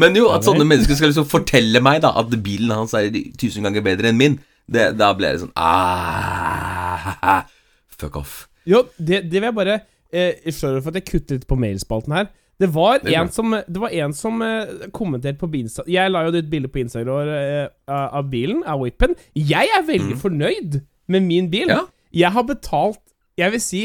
Men 0.00 0.16
jo, 0.18 0.26
at 0.34 0.42
sånne 0.46 0.66
mennesker 0.66 0.96
skal 0.98 1.12
liksom 1.12 1.28
fortelle 1.30 1.78
meg 1.84 2.00
da 2.02 2.10
at 2.18 2.32
bilen 2.42 2.72
hans 2.74 2.94
er 2.98 3.06
tusen 3.38 3.62
ganger 3.66 3.84
bedre 3.86 4.10
enn 4.10 4.18
min, 4.18 4.38
det, 4.66 4.88
da 4.98 5.12
blir 5.14 5.36
det 5.36 5.44
sånn 5.44 5.52
ah, 5.60 7.44
Fuck 7.92 8.16
off. 8.18 8.48
Jo, 8.66 8.82
det, 8.96 9.26
det 9.28 9.36
vil 9.36 9.50
jeg 9.50 9.56
bare 9.58 9.76
eh, 10.08 10.48
Sorry 10.56 10.80
for 10.80 10.90
at 10.90 10.98
jeg 11.02 11.10
kutter 11.10 11.36
litt 11.36 11.46
på 11.46 11.58
mailspalten 11.60 12.16
her. 12.16 12.30
Det 12.58 12.68
var, 12.70 13.00
Det 13.02 13.14
en 13.18 13.30
som, 13.34 13.50
det 13.52 13.80
var 13.82 13.92
en 13.92 14.14
som 14.16 14.42
eh, 14.46 14.88
kommenterte 14.94 15.40
på 15.40 15.50
Instagram 15.58 15.90
Jeg 15.90 16.10
la 16.14 16.22
jo 16.24 16.34
ut 16.34 16.50
bilde 16.50 16.70
på 16.70 16.80
Instagram 16.84 17.30
eh, 17.34 17.68
av 17.92 18.30
bilen, 18.32 18.62
av 18.66 18.82
Whippen. 18.82 19.14
Jeg 19.36 19.70
er 19.74 19.86
veldig 19.86 20.16
fornøyd 20.22 20.80
med 21.08 21.20
min 21.26 21.50
bil. 21.50 21.70
Ja. 21.70 21.84
Jeg 22.14 22.32
har 22.32 22.46
betalt, 22.46 23.00
jeg 23.38 23.52
vil 23.52 23.60
si, 23.60 23.82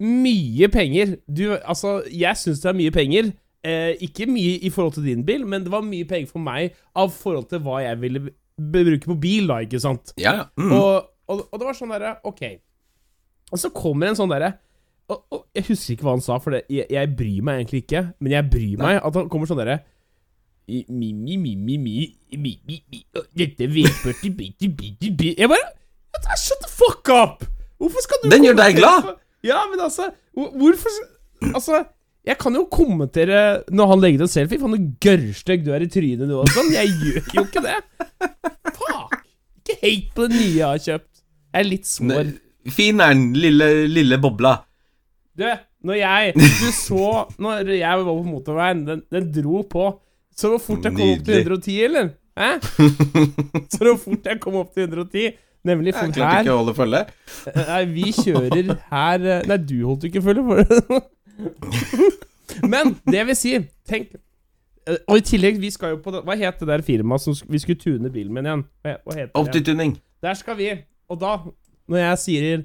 mye 0.00 0.68
penger. 0.68 1.16
Du, 1.26 1.56
altså, 1.56 2.02
jeg 2.12 2.36
syns 2.36 2.62
det 2.62 2.70
er 2.70 2.78
mye 2.78 2.94
penger. 2.94 3.32
Eh, 3.66 3.96
ikke 4.06 4.28
mye 4.30 4.58
i 4.62 4.70
forhold 4.70 4.92
til 4.94 5.08
din 5.08 5.24
bil, 5.26 5.46
men 5.46 5.64
det 5.64 5.72
var 5.72 5.82
mye 5.82 6.06
penger 6.06 6.30
for 6.30 6.42
meg 6.42 6.76
av 6.94 7.10
forhold 7.10 7.48
til 7.50 7.64
hva 7.64 7.80
jeg 7.82 7.98
ville 8.00 8.28
bruke 8.56 9.08
på 9.08 9.16
bil, 9.20 9.48
da, 9.50 9.58
ikke 9.64 9.80
sant? 9.82 10.14
Ja, 10.20 10.36
ja. 10.36 10.44
Mm. 10.56 10.72
Og, 10.72 11.08
og, 11.26 11.42
og 11.50 11.58
det 11.58 11.66
var 11.66 11.76
sånn 11.76 11.92
derre 11.92 12.14
Ok. 12.28 12.44
Og 13.52 13.60
så 13.62 13.70
kommer 13.74 14.10
en 14.10 14.18
sånn 14.18 14.30
derre 14.30 14.56
og, 15.10 15.20
og 15.30 15.42
Jeg 15.54 15.68
husker 15.68 15.94
ikke 15.94 16.06
hva 16.06 16.16
han 16.16 16.24
sa, 16.24 16.38
for 16.42 16.56
det, 16.56 16.64
jeg, 16.72 16.86
jeg 16.90 17.10
bryr 17.18 17.44
meg 17.46 17.60
egentlig 17.60 17.82
ikke. 17.84 18.02
Men 18.22 18.36
jeg 18.36 18.50
bryr 18.50 18.80
meg 18.80 19.00
at 19.00 19.18
han 19.20 19.28
kommer 19.32 19.50
sånn 19.50 19.60
derre 19.60 19.80
Mi, 20.66 20.80
mi, 20.90 21.12
mi, 21.14 21.36
mi, 21.38 21.54
mi, 21.56 21.76
mi, 21.78 22.54
mi, 22.66 22.78
mi 22.90 23.02
Dette 23.38 23.68
V40 23.70 24.32
biti, 24.34 24.70
biti, 24.74 25.12
biti 25.14 25.34
Jeg 25.38 25.50
bare 25.52 25.68
Shut 26.36 26.62
the 26.62 26.70
fuck 26.70 27.10
up! 27.12 27.44
Hvorfor 27.80 28.04
skal 28.04 28.22
du 28.22 28.30
Den 28.32 28.46
gjør 28.46 28.56
deg 28.58 28.78
glad! 28.78 29.12
Ja, 29.46 29.62
men 29.70 29.80
altså 29.84 30.10
Hvorfor 30.34 30.90
Altså 31.52 31.84
jeg 32.26 32.40
kan 32.42 32.56
jo 32.58 32.64
kommentere 32.66 33.40
når 33.70 33.90
han 33.92 34.00
legger 34.02 34.24
ut 34.24 34.26
en 34.26 34.30
selfie. 34.32 34.58
Faen, 34.58 34.72
så 34.74 34.94
gørrstygg 35.04 35.60
du 35.62 35.68
er 35.76 35.84
i 35.84 35.86
trynet, 35.86 36.26
du 36.26 36.40
sånn. 36.50 36.72
Jeg 36.74 36.90
gjør 36.98 37.28
jo 37.36 37.44
ikke 37.46 37.62
det. 37.62 37.76
Fuck! 38.74 39.20
Ikke 39.62 39.76
hate 39.84 40.16
på 40.16 40.26
det 40.26 40.40
nye 40.40 40.56
jeg 40.56 40.66
har 40.66 40.82
kjøpt. 40.88 41.12
Jeg 41.54 41.60
er 41.60 41.68
litt 41.68 41.86
sår. 41.86 42.32
Fin 42.74 43.04
er 43.04 43.14
den, 43.14 43.28
lille, 43.38 43.68
lille 43.86 44.18
bobla. 44.18 44.56
Du, 45.38 45.46
når 45.86 45.98
jeg 46.00 46.32
Du 46.34 46.68
så 46.72 47.26
Når 47.38 47.70
jeg 47.76 47.98
var 48.00 48.06
på 48.08 48.22
motorveien, 48.26 48.82
den, 48.88 49.02
den 49.12 49.30
dro 49.30 49.62
på. 49.70 49.86
Så 50.36 50.50
hvor 50.50 50.60
fort 50.60 50.84
jeg 50.84 50.96
kom 50.98 51.12
opp 51.14 51.24
til 51.28 51.38
110, 51.44 51.76
eller? 51.86 52.08
Hæ? 52.36 52.48
Så 53.72 53.78
hvor 53.86 53.96
fort 54.02 54.26
jeg 54.28 54.40
kom 54.42 54.58
opp 54.60 54.74
til 54.74 54.90
110. 54.90 55.30
Nemlig 55.66 55.92
Jeg 55.92 55.98
for 55.98 56.14
klarte 56.14 56.36
her 56.36 56.44
ikke 56.44 56.54
å 56.54 56.60
holde 56.60 56.74
følge. 56.76 57.00
Nei, 57.56 57.80
vi 57.90 58.12
kjører 58.14 58.70
her 58.92 59.26
eh, 59.26 59.46
Nei, 59.50 59.58
du 59.66 59.76
holdt 59.86 60.06
ikke 60.08 60.22
følge 60.22 60.44
for 60.46 60.62
Men 62.72 62.94
det 63.04 63.24
vil 63.28 63.36
si 63.38 63.52
Tenk 63.88 64.14
eh, 64.14 65.00
Og 65.10 65.20
i 65.20 65.24
tillegg, 65.26 65.58
vi 65.62 65.72
skal 65.74 65.96
jo 65.96 66.00
på 66.04 66.14
Hva 66.16 66.36
het 66.38 66.62
det 66.62 66.68
der 66.70 66.84
firmaet 66.86 67.24
som 67.24 67.36
vi 67.50 67.60
skulle 67.62 67.80
tune 67.82 68.12
bilen 68.14 68.32
med 68.36 68.48
igjen? 68.48 68.64
Hva 68.86 68.96
hva 69.02 69.18
heter? 69.18 69.34
Optituning. 69.42 69.96
Der 70.24 70.38
skal 70.38 70.56
vi. 70.58 70.70
Og 71.12 71.20
da, 71.20 71.36
når 71.90 72.02
jeg 72.02 72.22
sier 72.22 72.62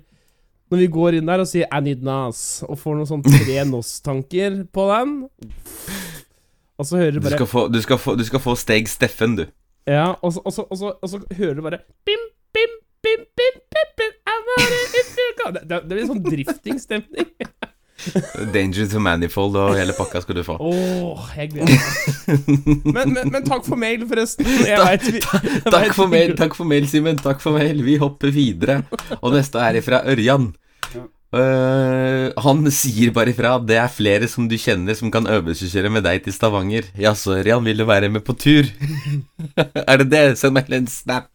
Når 0.71 0.83
vi 0.83 0.89
går 0.93 1.17
inn 1.19 1.27
der 1.27 1.43
og 1.43 1.49
sier 1.49 1.67
'I 1.67 1.81
need 1.83 2.05
NAS', 2.05 2.61
og 2.67 2.79
får 2.79 2.99
noen 2.99 3.09
sånn 3.09 3.25
tre 3.25 3.57
NOS-tanker 3.71 4.61
på 4.71 4.85
den 4.93 5.17
Og 6.77 6.87
så 6.87 7.01
hører 7.01 7.17
du 7.17 7.19
Du 7.19 7.25
bare 7.27 7.41
skal 7.41 7.49
få, 7.49 7.65
du 7.67 7.81
skal 7.83 7.99
få, 7.99 8.15
du 8.15 8.23
skal 8.25 8.43
få 8.43 8.55
steg 8.55 8.87
Steffen, 8.89 9.35
du. 9.41 9.45
Ja, 9.89 10.13
og 10.21 10.33
så, 10.33 10.41
og 10.45 10.53
så, 10.53 10.63
og 10.69 10.77
så, 10.77 10.93
og 11.01 11.09
så 11.09 11.19
hører 11.37 11.57
du 11.57 11.61
bare 11.65 11.81
bim, 12.05 12.21
Det, 15.55 15.65
det, 15.69 15.81
det 15.87 15.97
blir 15.97 16.07
sånn 16.09 16.23
drifting-stemning. 16.25 17.29
Danger 18.53 18.87
to 18.89 18.99
Manifold 19.03 19.57
og 19.61 19.75
hele 19.77 19.93
pakka 19.93 20.23
skal 20.23 20.39
du 20.39 20.43
få. 20.45 20.55
Oh, 20.57 21.21
jeg 21.37 21.51
gleder 21.51 21.75
meg. 21.75 22.87
Men, 22.95 23.13
men, 23.13 23.29
men 23.29 23.45
takk 23.45 23.67
for 23.67 23.77
mail, 23.77 24.07
forresten. 24.09 24.47
Jeg 24.65 24.79
vet, 24.81 25.05
vi, 25.17 25.21
Takk 25.67 25.93
for 25.97 26.09
mail, 26.09 26.33
takk 26.39 26.57
for 26.57 26.69
mail, 26.69 26.87
Simen. 26.89 27.19
Takk 27.21 27.43
for 27.43 27.59
mail. 27.59 27.83
Vi 27.85 27.99
hopper 28.01 28.33
videre. 28.33 28.81
Og 29.21 29.35
neste 29.35 29.61
er 29.61 29.77
ifra 29.81 30.01
Ørjan. 30.09 30.49
Eh, 31.31 32.27
han 32.43 32.65
sier 32.75 33.13
bare 33.15 33.31
ifra 33.31 33.53
at 33.55 33.63
det 33.69 33.77
er 33.79 33.91
flere 33.91 34.27
som 34.27 34.49
du 34.51 34.57
kjenner 34.59 34.97
som 34.99 35.11
kan 35.13 35.29
øvelseskjøre 35.31 35.91
med 35.93 36.03
deg 36.03 36.25
til 36.25 36.35
Stavanger. 36.35 36.89
Jaså, 36.99 37.37
Ørjan, 37.39 37.63
vil 37.63 37.79
du 37.79 37.85
være 37.87 38.09
med 38.11 38.25
på 38.27 38.35
tur? 38.35 38.67
er 39.87 40.03
det 40.03 40.09
det? 40.11 40.25
Send 40.41 40.57
meg 40.59 40.67
en 40.75 40.91
snap. 40.91 41.31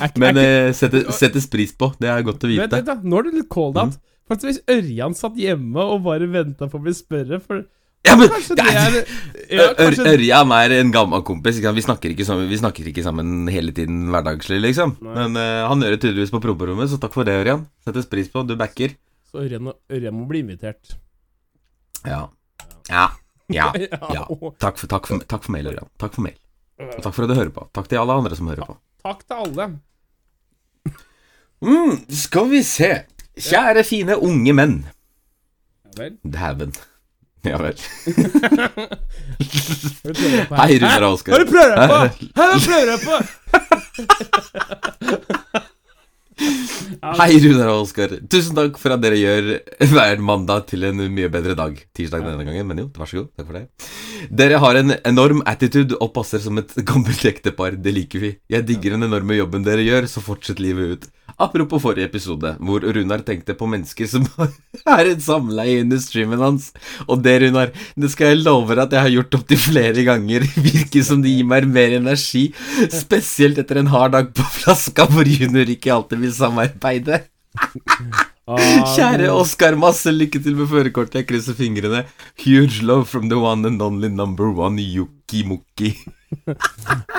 Er, 0.00 0.12
Men 0.20 0.36
er, 0.36 0.44
ikke- 0.44 0.68
eh, 0.68 0.76
settes, 0.76 1.10
settes 1.16 1.48
pris 1.48 1.72
på. 1.72 1.92
Det 2.00 2.12
er 2.12 2.22
godt 2.26 2.44
å 2.44 2.52
vite. 2.52 2.68
vent, 2.68 2.86
da. 2.92 2.98
Nå 3.00 3.20
er 3.20 3.28
du 3.30 3.40
litt 3.40 3.48
cold 3.52 3.80
out. 3.80 3.96
Mm. 3.96 4.06
Faktisk 4.30 4.50
hvis 4.52 4.62
Ørjan 4.70 5.16
satt 5.18 5.40
hjemme 5.40 5.82
og 5.90 6.04
bare 6.04 6.28
venta 6.30 6.68
på 6.70 6.78
å 6.78 6.84
bli 6.84 6.92
spørre 6.94 7.40
for 7.42 7.64
Ja, 8.06 8.14
men 8.16 8.30
det 8.30 8.64
er 8.64 8.94
ja, 9.50 9.64
kanskje, 9.76 10.06
Ørjan 10.14 10.52
er 10.56 10.72
en 10.78 10.92
gammel 10.94 11.24
kompis. 11.26 11.58
Vi, 11.60 11.82
snakker 11.84 12.12
ikke 12.14 12.24
sammen, 12.28 12.46
vi 12.48 12.60
snakker 12.60 12.86
ikke 12.92 13.04
sammen 13.04 13.48
hele 13.52 13.74
tiden 13.76 14.06
hverdagslig, 14.12 14.60
liksom. 14.68 14.94
Men 15.04 15.36
uh, 15.36 15.66
han 15.68 15.82
gjør 15.82 15.96
det 15.96 16.00
tydeligvis 16.04 16.32
på 16.32 16.40
promperommet, 16.44 16.88
så 16.92 17.00
takk 17.02 17.16
for 17.16 17.28
det, 17.28 17.34
Ørjan. 17.42 17.66
Settes 17.84 18.08
pris 18.08 18.30
på. 18.32 18.44
Du 18.48 18.54
backer. 18.60 18.94
Så 19.30 19.44
Ørjan 19.46 19.62
må 20.16 20.24
bli 20.30 20.40
invitert. 20.44 20.96
Ja. 22.04 22.26
Ja. 22.90 23.08
Ja. 23.50 23.72
ja. 23.74 24.20
Takk, 24.62 24.76
for, 24.78 24.86
takk, 24.86 25.08
for, 25.10 25.18
takk 25.26 25.42
for 25.42 25.50
mail, 25.50 25.66
Ørjan. 25.72 25.88
Takk 25.98 26.12
for 26.14 26.22
mail. 26.22 26.36
Og 26.78 27.00
takk 27.02 27.14
for 27.16 27.24
at 27.26 27.32
du 27.32 27.34
hører 27.34 27.50
på. 27.50 27.64
Takk 27.74 27.88
til 27.90 27.98
alle 27.98 28.14
andre 28.20 28.36
som 28.38 28.46
hører 28.46 28.62
på. 28.68 28.76
Takk 29.02 29.24
til 29.26 29.40
alle. 29.42 29.64
Mm, 31.58 31.96
skal 32.14 32.46
vi 32.52 32.60
se. 32.62 32.92
Kjære, 33.42 33.82
fine 33.88 34.14
unge 34.22 34.54
menn. 34.54 34.76
Ja 35.82 35.90
vel. 35.98 36.14
Dæven. 36.22 36.72
Ja 37.48 37.58
vel. 37.58 37.74
Hei, 40.60 40.78
Runar 40.78 41.08
og 41.08 41.18
Oskar. 41.18 41.34
Hva 41.34 41.42
prøver 41.50 41.74
du 41.80 41.82
på? 41.90 41.98
Hva 42.38 42.46
prøver 42.68 42.86
du 42.86 42.96
på? 43.08 43.14
Hei, 46.40 47.34
Runar 47.42 47.68
og 47.74 47.84
Oskar. 47.84 48.12
Tusen 48.32 48.56
takk 48.56 48.78
for 48.80 48.94
at 48.94 49.02
dere 49.02 49.18
gjør 49.20 49.48
hver 49.90 50.22
mandag 50.24 50.66
til 50.70 50.86
en 50.88 51.02
mye 51.12 51.28
bedre 51.32 51.56
dag. 51.58 51.76
Tirsdag 51.96 52.24
denne 52.24 52.46
gangen, 52.46 52.68
men 52.70 52.80
jo, 52.82 52.86
vær 52.96 53.10
så 53.10 53.20
god. 53.20 53.28
Takk 53.36 53.48
for 53.50 53.58
det. 53.58 53.90
Dere 54.40 54.60
har 54.62 54.78
en 54.80 54.94
enorm 55.08 55.42
attitude 55.48 55.98
og 56.00 56.12
passer 56.16 56.42
som 56.44 56.60
et 56.60 56.72
gammelt 56.88 57.24
ektepar. 57.28 57.76
Det 57.76 57.92
liker 57.96 58.24
vi. 58.24 58.32
Jeg 58.52 58.66
digger 58.68 58.96
den 58.96 59.08
enorme 59.10 59.36
jobben 59.36 59.66
dere 59.66 59.84
gjør, 59.84 60.08
så 60.10 60.24
fortsett 60.24 60.62
livet 60.64 60.96
ut. 60.96 61.08
Apropos 61.40 61.80
forrige 61.80 62.04
episode, 62.04 62.52
hvor 62.60 62.84
Runar 62.84 63.22
tenkte 63.24 63.54
på 63.56 63.64
mennesker 63.70 64.08
som 64.10 64.26
er 64.96 65.08
et 65.08 65.22
samleie 65.24 65.80
under 65.80 66.00
streamen 66.02 66.42
hans. 66.44 66.68
Og 67.06 67.22
det, 67.24 67.38
Runar, 67.46 67.72
det 67.96 68.10
skal 68.12 68.34
jeg 68.34 68.42
love 68.42 68.74
deg 68.74 68.82
at 68.84 68.96
jeg 68.96 69.06
har 69.06 69.14
gjort 69.14 69.36
opptil 69.38 69.62
flere 69.62 70.04
ganger. 70.04 70.44
Virker 70.68 71.06
som 71.06 71.22
det 71.24 71.32
gir 71.32 71.48
meg 71.48 71.68
mer 71.72 71.96
energi. 71.96 72.50
Spesielt 72.92 73.60
etter 73.62 73.80
en 73.80 73.88
hard 73.92 74.12
dag 74.16 74.28
på 74.36 74.44
flaska, 74.58 75.06
hvor 75.08 75.28
junior 75.28 75.70
ikke 75.72 75.94
alltid 75.94 76.20
vil 76.26 76.34
samarbeide. 76.36 77.22
Ah, 78.44 78.60
Kjære 78.96 79.30
Oskar, 79.32 79.78
masse 79.80 80.12
lykke 80.12 80.42
til 80.44 80.58
med 80.58 80.68
førerkortet. 80.68 81.22
Jeg 81.22 81.28
krysser 81.30 81.56
fingrene. 81.56 82.02
Huge 82.44 82.84
love 82.84 83.08
from 83.08 83.30
the 83.32 83.40
one 83.40 83.64
and 83.64 83.80
only 83.80 84.12
number 84.12 84.50
one 84.52 84.76
Yuki-Muki. 84.76 85.94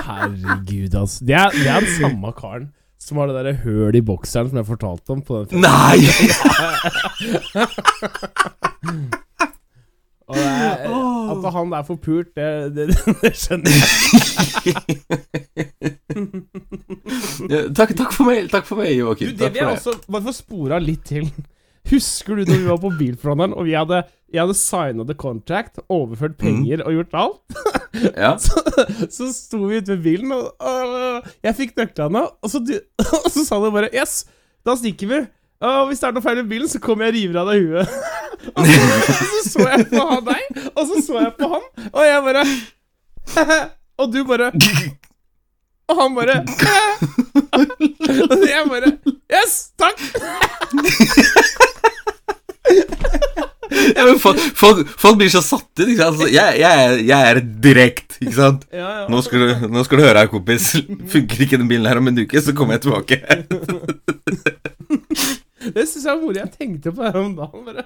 Herregud, 0.06 0.94
altså. 0.94 1.26
Det 1.26 1.34
er, 1.40 1.50
det 1.58 1.66
er 1.66 1.82
den 1.82 1.92
samme 1.98 2.32
karen 2.38 2.70
som 3.02 3.18
har 3.18 3.26
det 3.28 3.34
derre 3.38 3.56
høl 3.64 3.96
i 3.98 4.04
bokseren 4.06 4.48
som 4.52 4.58
jeg 4.60 4.68
fortalte 4.68 5.08
om 5.14 5.22
på 5.26 5.32
den 5.42 5.46
filmen. 5.50 5.66
Nei! 5.66 5.98
Og 10.32 10.36
det 10.38 10.44
er, 10.46 10.86
at 11.32 11.52
han 11.52 11.72
er 11.76 11.82
forpult, 11.84 12.28
det, 12.36 12.46
det, 12.76 12.84
det 13.20 13.32
skjønner 13.36 13.70
jeg. 13.74 13.84
Ja, 17.50 17.58
takk, 17.74 17.90
takk 17.98 18.12
for 18.14 18.28
meg, 18.28 18.46
takk 18.52 18.66
for 18.68 18.78
meg, 18.78 18.94
Du, 19.18 19.24
det 19.26 19.48
vil 19.50 19.56
vi 19.56 19.60
for 19.64 19.72
også 19.72 19.92
Bare 20.06 20.24
få 20.28 20.32
spora 20.36 20.78
litt 20.80 21.02
til. 21.08 21.26
Husker 21.90 22.36
du 22.38 22.44
når 22.46 22.58
vi 22.62 22.68
var 22.70 22.78
på 22.80 22.90
Bilforhandleren, 22.98 23.54
og 23.58 23.64
vi 23.66 23.72
hadde, 23.74 24.02
jeg 24.32 24.40
hadde 24.44 24.54
signa 24.56 25.04
the 25.08 25.14
contract, 25.18 25.80
overført 25.92 26.36
penger 26.40 26.84
og 26.86 26.92
gjort 26.98 27.14
alt? 27.24 27.40
Ja. 28.16 28.30
Så, 28.40 28.56
så 29.12 29.26
sto 29.36 29.58
vi 29.68 29.76
ute 29.82 29.92
ved 29.92 30.00
bilen, 30.06 30.30
og, 30.32 30.54
og 30.64 31.26
jeg 31.44 31.54
fikk 31.58 31.74
nøklene, 31.76 32.22
og 32.40 32.48
så, 32.50 32.58
du- 32.64 32.80
og 33.18 33.26
så 33.30 33.44
sa 33.44 33.58
du 33.60 33.66
bare 33.74 33.90
Yes, 33.92 34.22
da 34.64 34.72
stikker 34.80 35.10
vi. 35.10 35.18
Og 35.62 35.84
hvis 35.90 36.00
det 36.00 36.08
er 36.08 36.14
noe 36.16 36.24
feil 36.24 36.40
med 36.40 36.48
bilen, 36.50 36.70
så 36.72 36.80
kommer 36.82 37.04
jeg 37.06 37.12
og 37.12 37.18
river 37.18 37.36
av 37.42 37.50
deg 37.52 37.66
huet. 37.68 37.92
og, 38.56 38.62
så, 38.66 38.78
og 38.80 39.02
så 39.04 39.52
så 39.52 39.66
jeg 39.68 39.84
på 39.92 40.06
han 40.08 40.24
deg, 40.30 40.42
og 40.72 40.82
så 40.88 41.02
så 41.04 41.20
jeg 41.20 41.34
på 41.38 41.50
han, 41.52 41.68
og 41.92 42.02
jeg 42.08 42.24
bare 42.30 42.44
Og 44.02 44.08
du 44.16 44.18
bare 44.26 44.48
Og 45.92 46.00
han 46.00 46.16
bare 46.16 46.40
Og 48.32 48.42
jeg 48.48 48.64
bare 48.72 48.90
Yes, 49.30 49.54
takk! 49.78 50.00
Ja, 53.96 54.04
men 54.08 54.18
folk, 54.22 54.38
folk, 54.58 54.82
folk 55.00 55.16
blir 55.20 55.30
så 55.32 55.40
satt 55.44 55.66
ut. 55.80 55.84
Ikke 55.86 55.98
sant? 55.98 56.08
Altså, 56.12 56.28
jeg, 56.32 56.58
jeg, 56.62 56.72
er- 56.86 57.02
jeg 57.08 57.30
er 57.32 57.40
direkt, 57.64 58.18
ikke 58.22 58.34
sant. 58.36 58.66
Ja, 58.72 58.88
ja. 59.02 59.06
Nå 59.12 59.22
skal, 59.26 59.38
du, 59.42 59.66
nå 59.72 59.82
skal 59.86 59.98
du 59.98 60.04
høre 60.06 60.22
her, 60.22 60.30
kompis. 60.32 60.70
Funker 61.12 61.44
ikke 61.46 61.58
den 61.62 61.68
bilen 61.70 61.86
her 61.90 61.98
om 62.02 62.08
en 62.12 62.22
uke, 62.22 62.42
så 62.44 62.54
kommer 62.56 62.78
jeg 62.78 62.86
tilbake. 62.86 63.16
Det 65.62 65.84
syns 65.86 66.04
jeg 66.04 66.10
er 66.10 66.18
moro. 66.20 66.34
Jeg 66.34 66.50
tenkte 66.58 66.90
på 66.92 67.04
det 67.04 67.12
her 67.14 67.20
om 67.22 67.34
dagen. 67.38 67.60
Bare. 67.68 67.84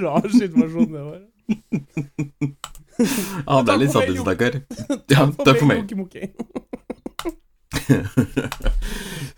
Rar 0.00 0.26
situasjon 0.32 0.90
det 0.92 1.04
var. 1.06 1.20
Ja, 3.46 3.54
det 3.64 3.72
er 3.72 3.80
litt 3.80 3.94
satt 3.94 4.10
ut, 4.12 4.20
stakkar. 4.20 4.58
Ja, 5.08 5.24
takk 5.40 5.56
for 5.56 5.66
meg. 5.70 5.78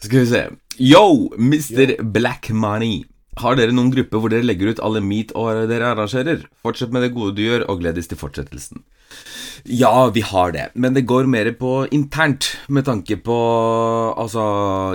Skal 0.03 0.19
vi 0.19 0.27
se. 0.33 0.43
Yo, 0.83 1.05
Mr. 1.39 1.95
Black 2.03 2.51
Money. 2.51 3.05
Har 3.41 3.57
dere 3.57 3.73
noen 3.73 3.93
grupper 3.95 4.21
hvor 4.21 4.33
dere 4.33 4.45
legger 4.45 4.75
ut 4.75 4.81
alle 4.85 5.01
meet 5.01 5.33
dere 5.71 5.93
arrangerer? 5.95 6.45
Fortsett 6.61 6.93
med 6.93 7.07
det 7.07 7.15
gode 7.15 7.37
du 7.39 7.47
gjør, 7.47 7.65
og 7.71 7.81
gledes 7.81 8.11
til 8.11 8.21
fortsettelsen. 8.21 8.83
Ja, 9.69 10.11
vi 10.13 10.21
har 10.27 10.53
det, 10.53 10.67
men 10.75 10.93
det 10.97 11.05
går 11.09 11.29
mer 11.31 11.49
på 11.57 11.87
internt, 11.95 12.49
med 12.69 12.85
tanke 12.89 13.17
på 13.23 13.37
Altså, 14.19 14.43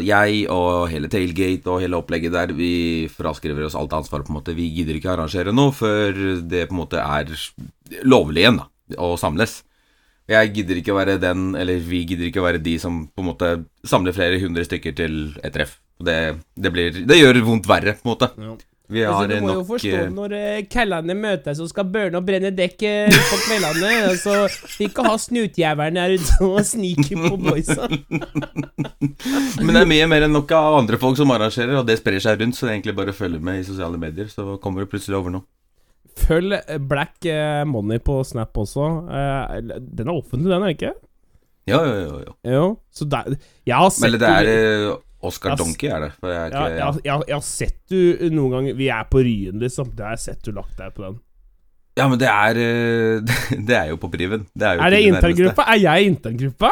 jeg 0.06 0.44
og 0.54 0.90
hele 0.92 1.10
Tailgate 1.10 1.72
og 1.72 1.82
hele 1.82 1.98
opplegget 1.98 2.36
der, 2.36 2.54
vi 2.54 3.08
fraskriver 3.10 3.66
oss 3.66 3.78
alt 3.80 3.96
ansvar, 3.98 4.26
på 4.26 4.34
en 4.34 4.40
måte. 4.40 4.56
Vi 4.58 4.70
gidder 4.76 5.00
ikke 5.00 5.14
arrangere 5.16 5.56
noe 5.56 5.74
før 5.74 6.14
det 6.46 6.68
på 6.68 6.76
en 6.76 6.82
måte 6.84 7.02
er 7.02 7.34
lovlig 8.06 8.44
igjen, 8.44 8.62
da, 8.62 8.70
å 9.02 9.16
samles. 9.18 9.64
Jeg 10.28 10.54
gidder 10.54 10.82
ikke 10.82 10.96
være 10.98 11.18
den, 11.24 11.54
eller 11.56 11.82
vi 11.82 12.04
gidder 12.06 12.30
ikke 12.30 12.44
være 12.44 12.62
de 12.62 12.78
som 12.84 13.06
på 13.08 13.24
en 13.24 13.30
måte 13.32 13.52
samler 13.88 14.16
flere 14.16 14.42
hundre 14.44 14.66
stykker 14.68 14.98
til 14.98 15.22
et 15.42 15.56
treff. 15.56 15.78
Det, 15.98 16.18
det 16.54 16.72
blir 16.74 16.98
Det 17.10 17.18
gjør 17.18 17.40
vondt 17.46 17.70
verre, 17.70 17.96
på 17.98 18.06
en 18.06 18.14
måte. 18.14 18.32
Ja. 18.38 18.56
Vi 18.88 19.02
har 19.04 19.14
Altså, 19.14 19.36
du 19.36 19.44
må 19.44 19.54
jo 19.58 19.64
forstå 19.68 19.90
eh, 20.00 20.12
når 20.16 20.34
eh, 20.38 20.60
kallene 20.72 21.16
møtes 21.20 21.60
og 21.60 21.68
skal 21.68 21.90
børne 21.92 22.22
og 22.22 22.28
brenne 22.28 22.54
dekk 22.56 22.86
eh, 22.88 23.12
på 23.12 23.40
kveldene, 23.44 24.14
så 24.24 24.36
de 24.48 24.88
ikke 24.88 25.04
ha 25.04 25.16
snutjævelen 25.20 26.00
her 26.00 26.14
ute 26.16 26.38
og 26.48 26.62
snike 26.64 27.18
på 27.20 27.34
boysa. 27.42 27.90
Men 29.66 29.74
det 29.74 29.82
er 29.82 29.92
mye 29.92 30.08
mer 30.08 30.28
enn 30.30 30.36
nok 30.38 30.54
av 30.56 30.78
andre 30.80 31.00
folk 31.02 31.20
som 31.20 31.34
arrangerer, 31.36 31.76
og 31.82 31.90
det 31.90 31.98
sprer 32.00 32.24
seg 32.24 32.40
rundt, 32.40 32.56
så 32.56 32.64
det 32.64 32.72
er 32.72 32.78
egentlig 32.78 32.96
bare 33.02 33.12
å 33.12 33.18
følge 33.18 33.42
med 33.44 33.60
i 33.60 33.68
sosiale 33.68 34.00
medier, 34.00 34.30
så 34.32 34.56
kommer 34.64 34.86
du 34.86 34.92
plutselig 34.94 35.20
over 35.20 35.36
noe. 35.36 35.44
Følg 36.18 36.56
Black 36.88 37.28
Money 37.70 38.00
på 38.02 38.16
Snap 38.26 38.56
også. 38.58 38.88
Eh, 39.12 39.60
Den 39.84 40.08
er 40.08 40.16
offentlig, 40.16 40.48
den, 40.50 40.64
er 40.64 40.74
ikke? 40.74 40.94
Ja, 41.68 41.82
ja, 41.84 42.00
ja. 42.00 42.24
ja. 42.24 42.34
Jo. 42.56 42.64
Så 42.96 43.04
der 43.12 43.36
Jeg 43.68 43.76
har 43.76 43.92
sett 43.92 44.08
Eller 44.08 44.22
det 44.24 44.30
er 44.32 44.96
Oscar 45.22 45.50
Ja, 45.50 45.56
Donkey, 45.58 45.88
er 45.90 46.00
det. 46.06 46.12
Jeg 46.22 46.30
er 46.30 46.36
ja, 46.38 46.48
ikke, 46.48 46.74
jeg, 46.76 46.84
har- 46.84 47.00
jeg, 47.06 47.24
jeg 47.28 47.36
har 47.36 47.46
sett 47.48 47.78
du 47.90 48.30
noen 48.36 48.52
ganger 48.54 48.76
Vi 48.78 48.88
er 48.94 49.08
på 49.10 49.24
Ryen, 49.26 49.60
liksom. 49.64 49.90
Det 49.98 50.06
har 50.06 50.12
jeg 50.14 50.20
sett 50.28 50.44
du 50.46 50.52
lagt 50.54 50.78
deg 50.78 50.94
på 50.94 51.02
den. 51.08 51.16
ja, 51.98 52.06
men 52.08 52.20
det 52.22 52.28
er 52.30 52.60
eh, 52.62 53.38
Det 53.72 53.76
er 53.80 53.88
jo 53.90 53.98
på 53.98 54.12
priven. 54.14 54.46
Det 54.54 54.68
er 54.68 54.78
jo 54.78 54.84
Er 54.86 54.94
det 54.94 55.00
interngruppa? 55.08 55.66
Er 55.74 55.80
jeg 55.82 56.12
interngruppa? 56.12 56.72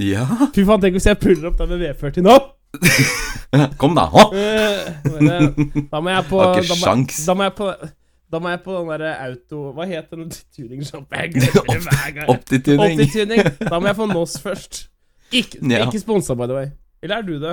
Ja. 0.00 0.26
Fy 0.54 0.62
faen, 0.64 0.80
tenk 0.80 0.94
hvis 0.96 1.06
jeg 1.10 1.18
puller 1.20 1.50
opp 1.50 1.58
den 1.58 1.68
med 1.74 1.82
V40 1.98 2.22
nå! 2.24 2.36
Kom, 3.80 3.92
da. 3.98 4.06
Å! 4.08 4.22
Eh, 4.32 4.86
Da 5.90 6.00
må 6.00 6.08
jeg 6.14 6.24
på 6.30 6.38
Har 6.40 6.54
ikke 6.56 6.68
da 6.70 6.76
må, 6.78 6.84
sjans. 6.86 7.18
da 7.26 7.34
må 7.36 7.44
jeg 7.48 7.54
på 7.58 7.66
Da 8.32 8.40
må 8.40 8.48
jeg 8.54 8.62
på 8.64 8.76
den 8.78 8.88
derre 8.94 9.10
auto... 9.26 9.58
Hva 9.76 9.84
het 9.90 10.08
den 10.14 10.30
tuningsjappa? 10.56 11.26
Jeg. 11.26 12.24
Optituning. 12.32 12.94
Optituning. 13.02 13.42
Da 13.60 13.76
må 13.82 13.90
jeg 13.90 13.98
få 13.98 14.06
NOS 14.08 14.38
først. 14.40 14.80
Ikke, 15.36 15.60
Ja. 15.68 15.82
ikke 15.84 16.00
sponsa, 16.00 16.34
by 16.38 16.46
the 16.48 16.56
way. 16.56 16.70
Eller 17.02 17.18
er 17.20 17.26
du 17.28 17.34
det? 17.42 17.52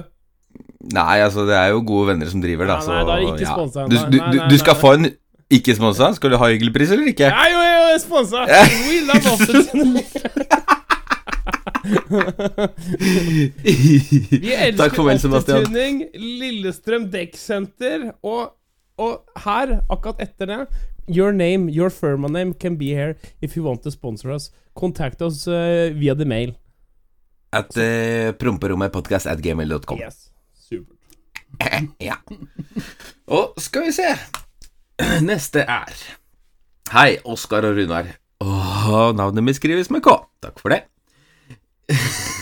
Nei, 0.94 1.20
altså, 1.22 1.44
det 1.46 1.56
er 1.60 1.74
jo 1.74 1.82
gode 1.86 2.14
venner 2.14 2.30
som 2.32 2.42
driver, 2.42 2.70
da, 2.70 2.80
så 2.82 2.94
nei, 2.94 3.02
da 3.06 3.16
er 3.16 3.20
det 3.20 3.28
ikke 3.34 3.46
ja. 3.46 3.56
sponset. 3.58 3.90
Du, 3.92 3.98
du, 4.10 4.18
du, 4.32 4.38
du 4.50 4.58
skal 4.62 4.78
få 4.80 4.94
en 4.98 5.10
ikke 5.50 5.76
sponsa. 5.76 6.12
Skal 6.16 6.34
du 6.34 6.38
ha 6.40 6.50
hyggeligpris 6.52 6.92
eller 6.96 7.08
ikke? 7.12 7.30
Ja, 7.30 7.46
jo, 7.52 7.60
jo, 7.66 7.98
sponsa! 8.04 8.46
We 8.86 8.96
love. 9.10 9.20
Vi 14.30 14.54
elsker. 14.54 15.02
Optituning, 15.34 16.04
Lillestrøm 16.14 17.10
Dekksenter, 17.12 18.12
og, 18.24 18.54
og 19.00 19.24
her, 19.46 19.80
akkurat 19.90 20.22
etter 20.28 20.46
det 20.50 20.62
Your 21.10 21.32
name, 21.34 21.70
your 21.74 21.90
firma 21.90 22.28
name 22.30 22.54
can 22.54 22.76
be 22.78 22.94
here 22.94 23.16
if 23.42 23.58
you 23.58 23.64
want 23.64 23.82
to 23.84 23.92
sponsor 23.92 24.30
us. 24.30 24.52
Kontakt 24.78 25.22
oss 25.22 25.48
uh, 25.48 25.90
via 25.98 26.14
the 26.14 26.26
mail. 26.26 26.54
At 27.52 27.74
uh, 27.78 28.32
promperommetpodkast 28.38 29.26
at 29.26 29.42
gmail.com. 29.42 29.98
Yes. 29.98 30.30
Ja. 32.10 32.18
Og 33.30 33.60
skal 33.62 33.90
vi 33.90 33.96
se 33.96 34.08
Neste 35.30 35.66
er 35.66 35.94
Hei, 36.90 37.20
Oskar 37.22 37.68
og 37.68 37.78
Runar. 37.78 38.08
Åh, 38.42 39.12
navnet 39.14 39.46
mitt 39.46 39.60
skrives 39.60 39.92
med 39.94 40.02
K. 40.02 40.16
Takk 40.42 40.58
for 40.58 40.74
det. 40.74 40.80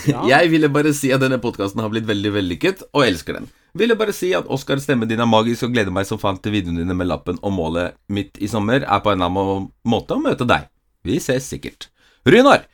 Ja. 0.08 0.22
Jeg 0.32 0.48
ville 0.54 0.70
bare 0.72 0.94
si 0.96 1.10
at 1.12 1.20
denne 1.20 1.36
podkasten 1.42 1.82
har 1.84 1.90
blitt 1.92 2.06
veldig 2.08 2.32
vellykket, 2.32 2.86
og 2.96 3.04
elsker 3.04 3.36
den. 3.36 3.50
Ville 3.76 3.96
bare 3.98 4.14
si 4.16 4.30
at 4.36 4.48
Oskar, 4.48 4.80
stemmen 4.80 5.10
din 5.10 5.20
er 5.20 5.28
magisk, 5.28 5.66
og 5.66 5.74
gleder 5.76 5.92
meg 5.92 6.08
som 6.08 6.20
faen 6.22 6.40
til 6.40 6.54
videoene 6.56 6.80
dine 6.80 6.96
med 6.96 7.10
lappen, 7.10 7.36
og 7.44 7.52
målet 7.52 7.98
mitt 8.08 8.40
i 8.40 8.48
sommer 8.48 8.86
er 8.86 9.04
på 9.04 9.12
en 9.12 9.20
eller 9.20 9.28
annen 9.28 9.68
måte 9.84 10.16
å 10.16 10.22
møte 10.22 10.48
deg. 10.48 10.70
Vi 11.04 11.20
ses 11.20 11.50
sikkert. 11.52 11.90
Runar! 12.24 12.64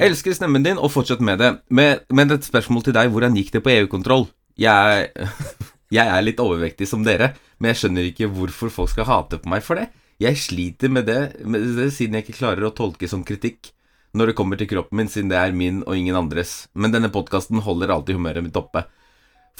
Elsker 0.00 0.34
stemmen 0.34 0.66
din, 0.66 0.78
og 0.78 0.90
fortsett 0.90 1.22
med 1.22 1.38
det. 1.42 1.52
Med, 1.70 2.02
men 2.10 2.34
et 2.34 2.46
spørsmål 2.46 2.86
til 2.86 2.96
deg, 2.96 3.10
hvordan 3.14 3.38
gikk 3.38 3.54
det 3.54 3.62
på 3.62 3.72
EU-kontroll? 3.76 4.26
Jeg, 4.58 5.10
jeg 5.90 6.06
er 6.06 6.22
litt 6.22 6.40
overvektig 6.42 6.88
som 6.88 7.02
dere, 7.06 7.32
men 7.58 7.72
jeg 7.72 7.82
skjønner 7.82 8.08
ikke 8.10 8.30
hvorfor 8.30 8.72
folk 8.72 8.92
skal 8.92 9.08
hate 9.08 9.40
på 9.42 9.50
meg 9.50 9.64
for 9.66 9.80
det. 9.80 9.90
Jeg 10.20 10.38
sliter 10.38 10.92
med 10.92 11.08
det, 11.08 11.20
med 11.48 11.64
det 11.78 11.90
siden 11.96 12.18
jeg 12.18 12.26
ikke 12.26 12.40
klarer 12.42 12.68
å 12.68 12.74
tolke 12.76 13.08
som 13.10 13.24
kritikk 13.26 13.72
når 14.16 14.30
det 14.30 14.38
kommer 14.38 14.58
til 14.58 14.68
kroppen 14.70 14.98
min, 14.98 15.10
siden 15.10 15.30
det 15.30 15.38
er 15.38 15.52
min 15.54 15.84
og 15.84 15.94
ingen 15.94 16.18
andres. 16.18 16.66
Men 16.74 16.90
denne 16.94 17.12
podkasten 17.14 17.62
holder 17.62 17.92
alltid 17.94 18.18
humøret 18.18 18.42
mitt 18.42 18.58
oppe. 18.58 18.82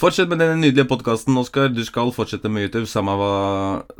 Fortsett 0.01 0.31
med 0.31 0.41
denne 0.41 0.57
nydelige 0.57 0.89
podkasten, 0.89 1.37
Oskar. 1.37 1.69
Du 1.69 1.83
skal 1.85 2.11
fortsette 2.15 2.49
med 2.49 2.65
YouTube, 2.65 2.87
samme 2.89 3.13
hva, 3.19 3.31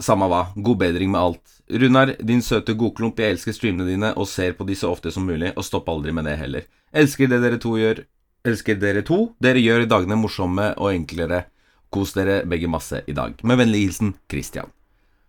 samme 0.02 0.28
hva. 0.32 0.48
God 0.56 0.80
bedring 0.82 1.12
med 1.14 1.22
alt. 1.22 1.58
Runar, 1.72 2.16
din 2.20 2.42
søte 2.44 2.76
godklump, 2.76 3.20
jeg 3.22 3.36
elsker 3.36 3.56
streamene 3.56 3.88
dine 3.88 4.10
og 4.18 4.28
ser 4.28 4.56
på 4.58 4.68
de 4.68 4.76
så 4.76 4.92
ofte 4.92 5.14
som 5.14 5.28
mulig, 5.30 5.54
og 5.56 5.68
stopp 5.68 5.92
aldri 5.94 6.12
med 6.16 6.26
det 6.28 6.36
heller. 6.42 6.68
Elsker 6.92 7.30
det 7.32 7.40
dere 7.44 7.62
to 7.62 7.76
gjør. 7.80 8.04
Elsker 8.48 8.80
dere 8.82 9.06
to. 9.08 9.20
Dere 9.40 9.62
gjør 9.62 9.86
dagene 9.88 10.18
morsomme 10.20 10.72
og 10.82 10.92
enklere. 10.96 11.46
Kos 11.92 12.14
dere 12.16 12.42
begge 12.48 12.70
masse 12.72 13.02
i 13.08 13.14
dag. 13.16 13.34
Med 13.44 13.58
vennlig 13.60 13.82
hilsen 13.86 14.14
Christian. 14.32 14.70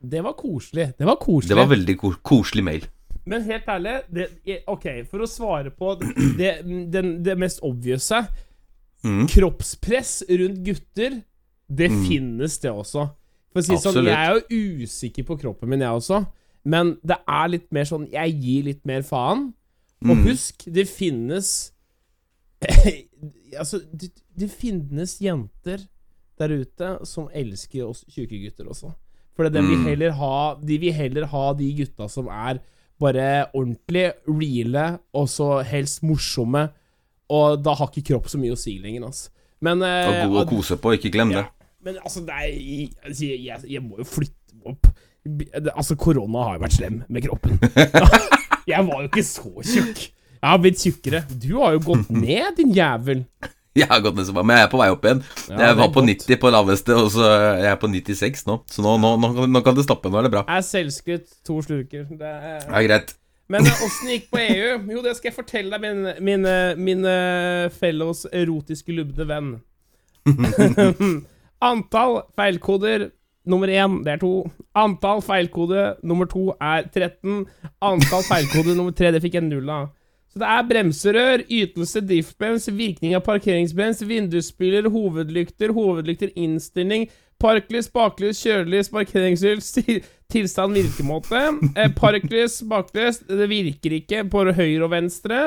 Det 0.02 0.22
var 0.24 0.34
koselig. 0.38 0.92
Det 0.98 1.06
var 1.06 1.16
koselig. 1.22 1.48
Det 1.52 1.56
var 1.58 1.70
veldig 1.70 1.96
ko 2.00 2.12
koselig 2.26 2.64
mail. 2.66 2.86
Men 3.26 3.44
helt 3.46 3.68
ærlig, 3.70 3.96
det, 4.10 4.28
ok, 4.66 4.86
for 5.10 5.22
å 5.22 5.28
svare 5.30 5.70
på 5.70 5.92
det, 6.38 6.56
det, 6.90 7.02
det 7.24 7.36
mest 7.38 7.60
obviouse 7.66 8.22
Mm. 9.02 9.24
Kroppspress 9.26 10.20
rundt 10.30 10.60
gutter, 10.62 11.16
det 11.66 11.88
finnes 12.04 12.54
det 12.62 12.70
også. 12.70 13.08
For 13.50 13.58
å 13.58 13.64
si 13.66 13.74
sånn, 13.82 13.96
jeg 14.06 14.14
er 14.14 14.36
jo 14.36 14.60
usikker 14.86 15.26
på 15.26 15.34
kroppen 15.40 15.72
min, 15.72 15.82
jeg 15.82 15.90
også. 15.90 16.20
Men 16.70 16.92
det 17.02 17.16
er 17.26 17.48
litt 17.50 17.66
mer 17.74 17.88
sånn 17.90 18.04
Jeg 18.12 18.36
gir 18.38 18.68
litt 18.68 18.84
mer 18.86 19.02
faen. 19.02 19.48
Og 20.06 20.12
Mm. 20.16 20.22
husk, 20.28 20.62
det 20.70 20.86
finnes 20.86 21.72
Altså, 23.58 23.80
det, 23.92 24.12
det 24.38 24.48
finnes 24.54 25.16
jenter 25.20 25.82
der 26.40 26.48
ute 26.62 26.92
som 27.08 27.28
elsker 27.34 27.84
oss 27.88 28.04
tjukke 28.10 28.38
gutter 28.44 28.68
også. 28.72 28.92
For 29.36 29.48
de 29.48 29.60
vil 29.64 29.78
Mm. 29.78 29.86
heller 29.88 30.10
ha 30.18 30.54
De 30.60 30.76
vil 30.78 30.92
heller 30.92 31.24
ha 31.26 31.52
de 31.56 31.70
gutta 31.74 32.08
som 32.08 32.28
er 32.28 32.58
bare 33.00 33.46
ordentlig 33.54 34.12
reale, 34.28 34.98
og 35.14 35.26
så 35.28 35.62
helst 35.66 36.02
morsomme. 36.02 36.68
Og 37.32 37.62
da 37.64 37.72
har 37.74 37.88
ikke 37.88 38.04
kropp 38.12 38.28
så 38.28 38.38
mye 38.38 38.52
å 38.52 38.58
si 38.60 38.76
lenger, 38.78 39.06
altså. 39.08 39.30
Men 39.60 39.80
Og 39.82 39.88
eh, 39.88 40.26
god 40.28 40.42
å 40.46 40.48
kose 40.50 40.76
på, 40.76 40.92
ikke 40.98 41.10
glem 41.14 41.30
det. 41.32 41.42
ja, 41.46 41.66
men 41.82 41.96
altså, 42.04 42.20
det 42.26 42.34
er, 42.34 42.48
jeg, 42.52 43.44
jeg, 43.46 43.58
jeg 43.72 43.82
må 43.82 43.98
jo 43.98 44.04
flytte 44.04 44.60
opp. 44.66 44.86
Altså, 45.74 45.96
korona 45.96 46.44
har 46.48 46.56
jo 46.58 46.62
vært 46.64 46.76
slem 46.76 47.02
med 47.08 47.22
kroppen. 47.24 47.58
jeg 48.72 48.86
var 48.86 49.02
jo 49.02 49.08
ikke 49.08 49.24
så 49.26 49.50
tjukk. 49.62 50.04
Jeg 50.42 50.50
har 50.50 50.58
blitt 50.62 50.78
tjukkere. 50.82 51.20
Du 51.38 51.56
har 51.60 51.72
jo 51.76 51.82
gått 51.88 52.10
ned, 52.24 52.56
din 52.58 52.72
jævel. 52.74 53.24
Jeg 53.80 53.88
har 53.88 54.02
gått 54.04 54.18
ned 54.18 54.26
så 54.28 54.34
bra, 54.36 54.42
men 54.44 54.58
jeg 54.58 54.66
er 54.66 54.70
på 54.72 54.78
vei 54.82 54.88
opp 54.92 55.04
igjen. 55.08 55.22
Ja, 55.48 55.58
jeg 55.70 55.76
var 55.78 55.88
på 55.94 56.02
godt. 56.02 56.10
90 56.28 56.40
på 56.42 56.50
laveste, 56.52 56.92
og 56.98 57.06
så 57.14 57.24
jeg 57.62 57.70
er 57.70 57.78
på 57.80 57.88
96 57.88 58.42
nå. 58.50 58.56
Så 58.68 58.82
nå, 58.84 58.98
nå, 59.00 59.12
nå, 59.22 59.30
kan- 59.38 59.52
nå 59.56 59.62
kan 59.64 59.78
det 59.78 59.84
stoppe. 59.86 60.10
Nå 60.12 60.18
er 60.20 60.26
det 60.28 60.32
bra. 60.34 60.42
Jeg 60.44 60.60
er 60.60 60.66
selvskutt, 60.68 61.30
to 61.48 61.56
slurker. 61.64 62.04
Det 62.10 62.28
er... 62.34 62.58
Det 62.66 62.76
er 62.82 62.86
greit. 62.90 63.14
Men 63.52 63.64
eh, 63.68 63.80
åssen 63.84 64.12
gikk 64.12 64.28
på 64.32 64.38
EU? 64.42 64.68
Jo, 64.92 65.00
det 65.04 65.14
skal 65.16 65.30
jeg 65.30 65.36
fortelle 65.38 65.72
deg, 65.72 65.82
min, 65.84 66.12
min, 66.24 66.44
eh, 66.48 66.76
min 66.76 67.08
eh, 67.08 67.70
fellows 67.80 68.26
erotiske 68.32 68.92
lubne 68.96 69.26
venn. 69.28 69.50
Antall 71.62 72.20
feilkoder 72.36 73.08
nummer 73.48 73.70
én, 73.72 73.98
det 74.06 74.14
er 74.16 74.20
to. 74.22 74.30
Antall 74.78 75.20
feilkode 75.24 75.94
nummer 76.06 76.28
to 76.30 76.50
er 76.60 76.86
13. 76.92 77.42
Antall 77.82 78.24
feilkode 78.28 78.76
nummer 78.78 78.94
tre, 78.96 79.10
det 79.14 79.22
fikk 79.24 79.40
jeg 79.40 79.48
null 79.48 79.68
av. 79.72 79.90
Så 80.32 80.40
det 80.40 80.48
er 80.48 80.68
bremserør, 80.68 81.42
ytelse, 81.50 82.00
driftbrems, 82.08 82.70
virkning 82.72 83.12
av 83.18 83.20
parkeringsbrems, 83.26 84.00
vindusspyler, 84.08 84.88
hovedlykter, 84.88 85.74
hovedlykter, 85.76 86.30
innstilling, 86.40 87.04
parklys, 87.42 87.90
baklys, 87.92 88.40
kjørelys, 88.40 88.88
parkeringslys, 88.94 89.68
tilstand, 90.32 90.78
virkemåte. 90.78 91.42
Eh, 91.76 91.92
parklys, 91.98 92.62
baklys, 92.68 93.20
det 93.28 93.50
virker 93.50 93.98
ikke 93.98 94.24
på 94.32 94.46
høyre 94.56 94.86
og 94.86 94.94
venstre. 94.94 95.42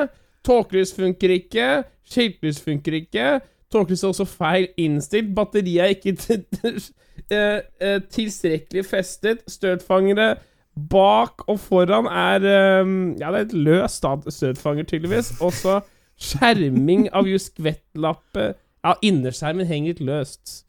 Tåkelys 0.46 0.94
funker 0.94 1.34
ikke. 1.34 1.68
Skiltlys 2.06 2.62
funker 2.62 3.00
ikke. 3.00 3.40
Tåkelys 3.72 4.04
er 4.04 4.12
også 4.12 4.28
feil 4.30 4.68
innstilt. 4.78 5.34
Batteriet 5.34 5.82
er 5.82 5.96
ikke 5.96 6.14
eh, 7.34 7.58
eh, 7.82 7.98
tilstrekkelig 8.14 8.86
festet. 8.86 9.42
Støtfangere 9.50 10.36
bak 10.76 11.46
og 11.48 11.58
foran 11.62 12.06
er 12.10 12.44
eh, 12.44 12.90
Ja, 13.20 13.30
det 13.32 13.38
er 13.38 13.46
et 13.46 13.54
løst 13.56 14.02
da, 14.04 14.14
støtfanger, 14.28 14.84
tydeligvis. 14.90 15.32
Og 15.40 15.52
så 15.56 15.80
skjerming 16.20 17.08
av 17.16 17.28
juskvettlappe 17.28 18.50
Ja, 18.84 18.94
innerskjermen 19.02 19.66
henger 19.66 19.94
litt 19.96 20.04
løst. 20.06 20.62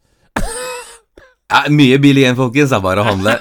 Ja, 1.48 1.62
mye 1.72 1.96
bil 2.04 2.17
igjen, 2.20 2.36
folkens. 2.36 2.72
Det 2.74 2.76
er 2.80 2.84
bare 2.84 3.04
å 3.04 3.08
handle. 3.08 3.38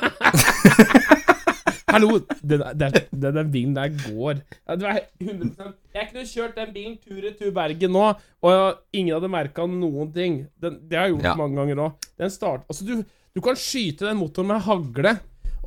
Hallo, 1.90 2.18
den, 2.44 2.62
den, 2.76 2.92
den, 3.14 3.34
den 3.38 3.50
bilen 3.54 3.74
der 3.76 3.92
går. 3.94 4.40
Ja, 4.68 4.74
det 4.76 4.84
var 4.84 4.98
100% 5.22 5.70
Jeg 5.96 6.08
kunne 6.10 6.24
kjørt 6.28 6.56
den 6.58 6.72
bilen 6.74 6.96
tur-retur 7.00 7.52
Bergen 7.56 7.94
nå, 7.94 8.02
og 8.44 8.80
ingen 8.92 9.14
hadde 9.16 9.30
merka 9.32 9.64
noen 9.70 10.10
ting. 10.12 10.42
Den, 10.60 10.76
det 10.90 10.98
har 10.98 11.06
jeg 11.08 11.16
gjort 11.16 11.28
Ja. 11.30 11.34
mange 11.40 11.56
ganger 11.62 11.80
òg. 11.86 12.08
Den 12.20 12.34
start... 12.34 12.66
Altså, 12.68 12.84
du, 12.84 13.00
du 13.32 13.40
kan 13.44 13.56
skyte 13.58 14.10
den 14.10 14.18
motoren 14.20 14.50
med 14.52 14.60
hagle, 14.66 15.14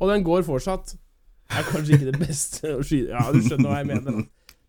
og 0.00 0.08
den 0.10 0.24
går 0.26 0.42
fortsatt. 0.46 0.94
Det 1.50 1.58
er 1.58 1.66
kanskje 1.70 1.96
ikke 1.96 2.12
det 2.12 2.20
beste 2.20 2.74
å 2.76 2.82
skyte 2.86 3.10
Ja, 3.10 3.24
du 3.34 3.40
skjønner 3.42 3.70
hva 3.72 3.78
jeg 3.80 3.88
mener. 3.90 4.20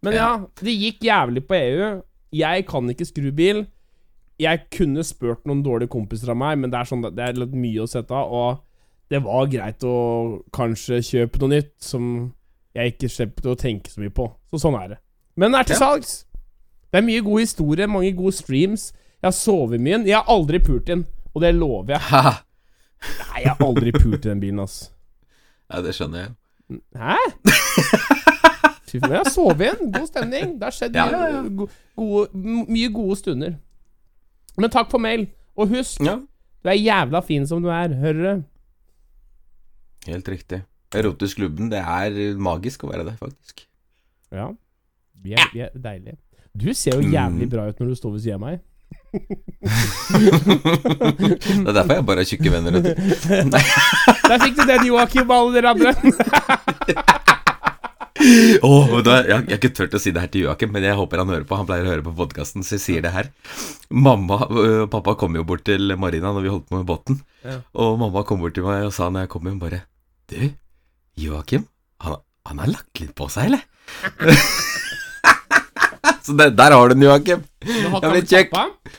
Men 0.01 0.15
ja, 0.17 0.29
det 0.61 0.73
gikk 0.73 1.03
jævlig 1.05 1.43
på 1.47 1.53
EU. 1.57 1.89
Jeg 2.33 2.65
kan 2.69 2.89
ikke 2.89 3.05
skru 3.05 3.29
bil. 3.37 3.65
Jeg 4.41 4.63
kunne 4.73 5.03
spurt 5.05 5.43
noen 5.45 5.61
dårlige 5.61 5.91
kompiser 5.93 6.31
av 6.33 6.39
meg, 6.41 6.57
men 6.57 6.71
det 6.73 6.79
er, 6.79 6.87
sånn, 6.89 7.03
det 7.13 7.21
er 7.21 7.37
litt 7.37 7.53
mye 7.53 7.83
å 7.83 7.89
sette 7.91 8.15
av. 8.17 8.31
Og 8.33 9.11
det 9.13 9.19
var 9.21 9.45
greit 9.51 9.83
å 9.85 9.93
kanskje 10.55 11.01
kjøpe 11.05 11.41
noe 11.43 11.51
nytt 11.53 11.75
som 11.85 12.07
jeg 12.73 12.95
ikke 12.95 13.09
slipper 13.11 13.51
å 13.51 13.57
tenke 13.59 13.91
så 13.93 14.01
mye 14.01 14.13
på. 14.15 14.25
Så 14.49 14.63
sånn 14.63 14.77
er 14.79 14.95
det. 14.95 14.97
Men 15.37 15.51
det 15.53 15.59
er 15.59 15.69
til 15.69 15.75
Ja. 15.77 15.79
salgs. 15.83 16.15
Det 16.91 16.97
er 16.99 17.05
mye 17.07 17.21
god 17.23 17.39
historie, 17.43 17.87
mange 17.87 18.11
gode 18.17 18.33
streams. 18.35 18.89
Jeg 19.21 19.27
har 19.29 19.35
sovet 19.37 19.79
mye. 19.79 20.01
Jeg 20.07 20.15
har 20.17 20.25
aldri 20.27 20.59
pult 20.59 20.89
inn, 20.89 21.05
og 21.35 21.41
det 21.45 21.53
lover 21.55 21.93
jeg. 21.99 22.01
Nei, 23.21 23.43
jeg 23.43 23.51
har 23.53 23.61
aldri 23.67 23.91
pult 23.93 24.25
i 24.25 24.29
den 24.29 24.41
bilen, 24.41 24.59
ass. 24.65 24.89
Ja, 25.71 25.81
det 25.85 25.93
skjønner 25.95 26.25
jeg. 26.25 26.31
Hæ? 26.99 27.17
Fy 28.91 28.99
faen, 28.99 29.13
jeg 29.15 29.21
har 29.21 29.29
sovet 29.31 29.61
igjen. 29.65 29.91
God 29.95 30.07
stemning. 30.09 30.55
Det 30.59 30.67
har 30.67 30.75
skjedd 30.75 30.97
Ja, 30.99 31.05
ja, 31.13 31.27
ja. 31.31 31.41
go- 31.55 31.69
Gode, 31.95 32.41
mye 32.67 32.89
gode 32.91 33.15
stunder. 33.21 33.53
Men 34.59 34.69
takk 34.73 34.89
for 34.91 34.99
mail. 34.99 35.27
Og 35.55 35.69
husk, 35.71 36.01
du 36.03 36.69
er 36.69 36.75
jævla 36.79 37.21
fin 37.23 37.45
som 37.47 37.63
du 37.63 37.69
er. 37.71 37.93
Hører 38.01 38.21
du? 38.25 38.43
helt 40.07 40.27
riktig. 40.33 40.63
Erotisk 40.97 41.37
klubben, 41.37 41.69
det 41.71 41.77
er 41.79 42.15
magisk 42.41 42.83
å 42.83 42.89
være 42.89 43.03
der, 43.05 43.15
faktisk. 43.19 43.61
Ja. 44.33 44.47
Vi 45.21 45.35
er, 45.37 45.45
vi 45.53 45.61
er 45.61 45.69
deilige. 45.77 46.17
Du 46.57 46.71
ser 46.75 46.97
jo 46.97 47.05
jævlig 47.13 47.47
bra 47.51 47.67
ut 47.69 47.79
når 47.79 47.91
du 47.93 47.95
står 47.99 48.15
ved 48.17 48.23
siden 48.25 48.39
av 48.39 48.41
meg. 48.47 48.59
Det 49.11 49.19
er 51.67 51.75
derfor 51.75 51.95
jeg 51.97 52.05
bare 52.07 52.21
har 52.23 52.29
tjukke 52.29 52.51
venner. 52.53 52.71
Der 54.29 54.37
fikk 54.45 54.55
du 54.57 54.63
den, 54.65 54.85
Joakim, 54.87 55.27
og 55.27 55.35
alle 55.37 55.51
dere 55.57 55.69
andre. 55.75 55.91
Åh, 58.61 59.01
da, 59.01 59.15
jeg, 59.25 59.27
jeg 59.27 59.35
har 59.49 59.57
ikke 59.57 59.71
turt 59.75 59.95
å 59.97 59.99
si 60.01 60.11
det 60.13 60.21
her 60.23 60.31
til 60.31 60.43
Joakim, 60.45 60.71
men 60.75 60.83
jeg 60.85 60.97
håper 60.99 61.21
han 61.23 61.31
hører 61.33 61.47
på. 61.49 61.57
Han 61.59 61.67
pleier 61.69 61.85
å 61.87 61.91
høre 61.93 62.05
på 62.05 62.13
podkasten, 62.17 62.61
så 62.65 62.71
jeg 62.77 62.83
sier 62.85 63.01
det 63.05 63.13
her. 63.15 63.25
Mamma 63.89 64.37
øh, 64.47 64.81
og 64.85 64.89
pappa 64.93 65.11
kom 65.19 65.33
jo 65.37 65.43
bort 65.47 65.63
til 65.67 65.83
Marina 65.99 66.29
når 66.35 66.43
vi 66.45 66.53
holdt 66.53 66.67
på 66.69 66.77
med 66.79 66.89
båten. 66.89 67.15
Ja. 67.45 67.55
Og 67.81 67.89
mamma 68.01 68.19
kom 68.27 68.39
bort 68.43 68.55
til 68.57 68.65
meg 68.67 68.79
og 68.87 68.93
sa 68.95 69.03
når 69.09 69.21
jeg 69.25 69.31
kom 69.33 69.47
hjem, 69.49 69.61
bare 69.61 69.79
Du, 70.31 70.41
Joakim, 71.19 71.63
han, 72.05 72.13
han 72.47 72.57
har 72.63 72.69
lagt 72.71 72.95
litt 73.01 73.15
på 73.17 73.25
seg, 73.31 73.43
eller? 73.51 73.61
Så 76.25 76.35
det, 76.37 76.49
der 76.59 76.75
har 76.75 76.89
du 76.91 76.95
den, 76.97 77.05
Joakim. 77.07 77.43
Jeg 77.65 77.91
ble 78.01 78.11
han 78.11 78.27
kjekk. 78.33 78.51
pappa? 78.53 78.97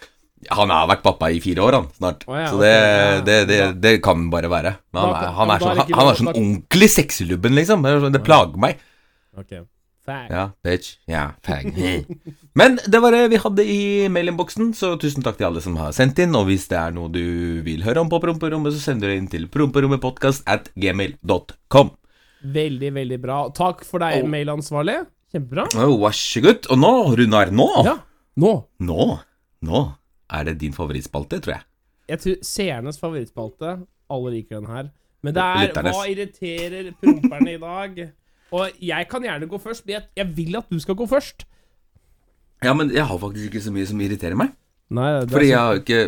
Han 0.53 0.73
har 0.75 0.89
vært 0.91 1.05
pappa 1.05 1.29
i 1.31 1.39
fire 1.41 1.63
år, 1.63 1.77
han, 1.79 1.85
snart. 1.97 2.25
Oh, 2.27 2.35
ja, 2.35 2.49
så 2.51 2.59
det, 2.59 2.73
det, 3.29 3.37
det, 3.49 3.59
det 3.81 3.93
kan 4.03 4.25
bare 4.33 4.51
være. 4.51 4.73
Men 4.93 5.05
han, 5.07 5.13
er, 5.15 5.29
han, 5.37 5.53
er 5.55 5.63
sånn, 5.63 5.77
det 5.79 5.85
han, 5.85 5.99
han 6.01 6.11
er 6.11 6.19
sånn 6.19 6.33
ordentlig 6.33 6.89
sexylubben, 6.91 7.55
liksom. 7.61 7.87
Det, 7.87 8.11
det 8.17 8.23
plager 8.27 8.59
meg. 8.65 8.81
Ok. 9.39 9.55
Fag. 10.03 10.33
Ja, 10.35 10.49
bitch. 10.67 10.97
Ja, 11.07 11.29
fag. 11.47 11.69
Men 12.59 12.75
det 12.91 12.99
var 13.05 13.15
det 13.15 13.21
vi 13.31 13.39
hadde 13.39 13.65
i 13.71 13.79
mailinnboksen, 14.11 14.73
så 14.75 14.97
tusen 15.01 15.23
takk 15.23 15.39
til 15.39 15.47
alle 15.47 15.63
som 15.63 15.79
har 15.79 15.95
sendt 15.95 16.19
inn. 16.25 16.35
Og 16.35 16.49
hvis 16.51 16.67
det 16.73 16.81
er 16.81 16.91
noe 16.97 17.07
du 17.15 17.23
vil 17.63 17.87
høre 17.87 18.03
om 18.03 18.11
på 18.11 18.19
promperommet, 18.25 18.75
så 18.75 18.83
sender 18.91 19.13
du 19.13 19.21
inn 19.21 19.31
til 19.31 19.47
promperommetpodkast 19.53 20.43
at 20.51 20.73
gmail.com. 20.75 21.95
Veldig, 22.43 22.91
veldig 22.99 23.21
bra. 23.23 23.45
Takk 23.55 23.87
for 23.87 24.03
deg, 24.03 24.25
Oh. 24.25 24.29
mailansvarlig. 24.35 25.05
Kjempebra. 25.33 25.67
Oh, 25.81 25.97
vær 26.03 26.17
så 26.17 26.43
god. 26.45 26.67
Og 26.73 26.81
nå, 26.81 26.93
Runar, 27.19 27.53
nå 27.55 27.69
Ja. 27.87 27.97
Nå. 28.37 28.53
Nå 28.81 29.07
Nå 29.63 29.83
er 30.33 30.45
det 30.49 30.59
din 30.63 30.73
favorittspalte, 30.73 31.41
tror 31.45 31.55
jeg. 31.59 31.65
Jeg 32.13 32.21
tror 32.23 32.37
seernes 32.45 32.99
favorittspalte 33.01 33.77
Alle 34.13 34.33
liker 34.35 34.61
den 34.61 34.69
her. 34.69 34.91
Men 35.23 35.37
det 35.37 35.43
er 35.43 35.61
Litternes. 35.67 35.97
Hva 35.97 36.09
irriterer 36.11 36.91
promperne 37.01 37.53
i 37.55 37.61
dag? 37.63 38.01
Og 38.53 38.83
jeg 38.85 39.09
kan 39.09 39.25
gjerne 39.25 39.49
gå 39.49 39.61
først, 39.63 39.87
men 39.87 39.95
jeg, 39.95 40.09
jeg 40.19 40.33
vil 40.37 40.59
at 40.59 40.67
du 40.69 40.81
skal 40.83 40.97
gå 40.99 41.07
først. 41.09 41.47
Ja, 42.63 42.75
men 42.77 42.91
jeg 42.95 43.07
har 43.07 43.21
faktisk 43.23 43.49
ikke 43.49 43.63
så 43.65 43.73
mye 43.75 43.87
som 43.89 44.03
irriterer 44.03 44.37
meg. 44.39 44.53
Nei, 44.93 45.07
det 45.15 45.23
er 45.31 45.33
Fordi 45.33 45.49
jeg 45.49 45.59
har 45.59 45.81
ikke 45.81 46.01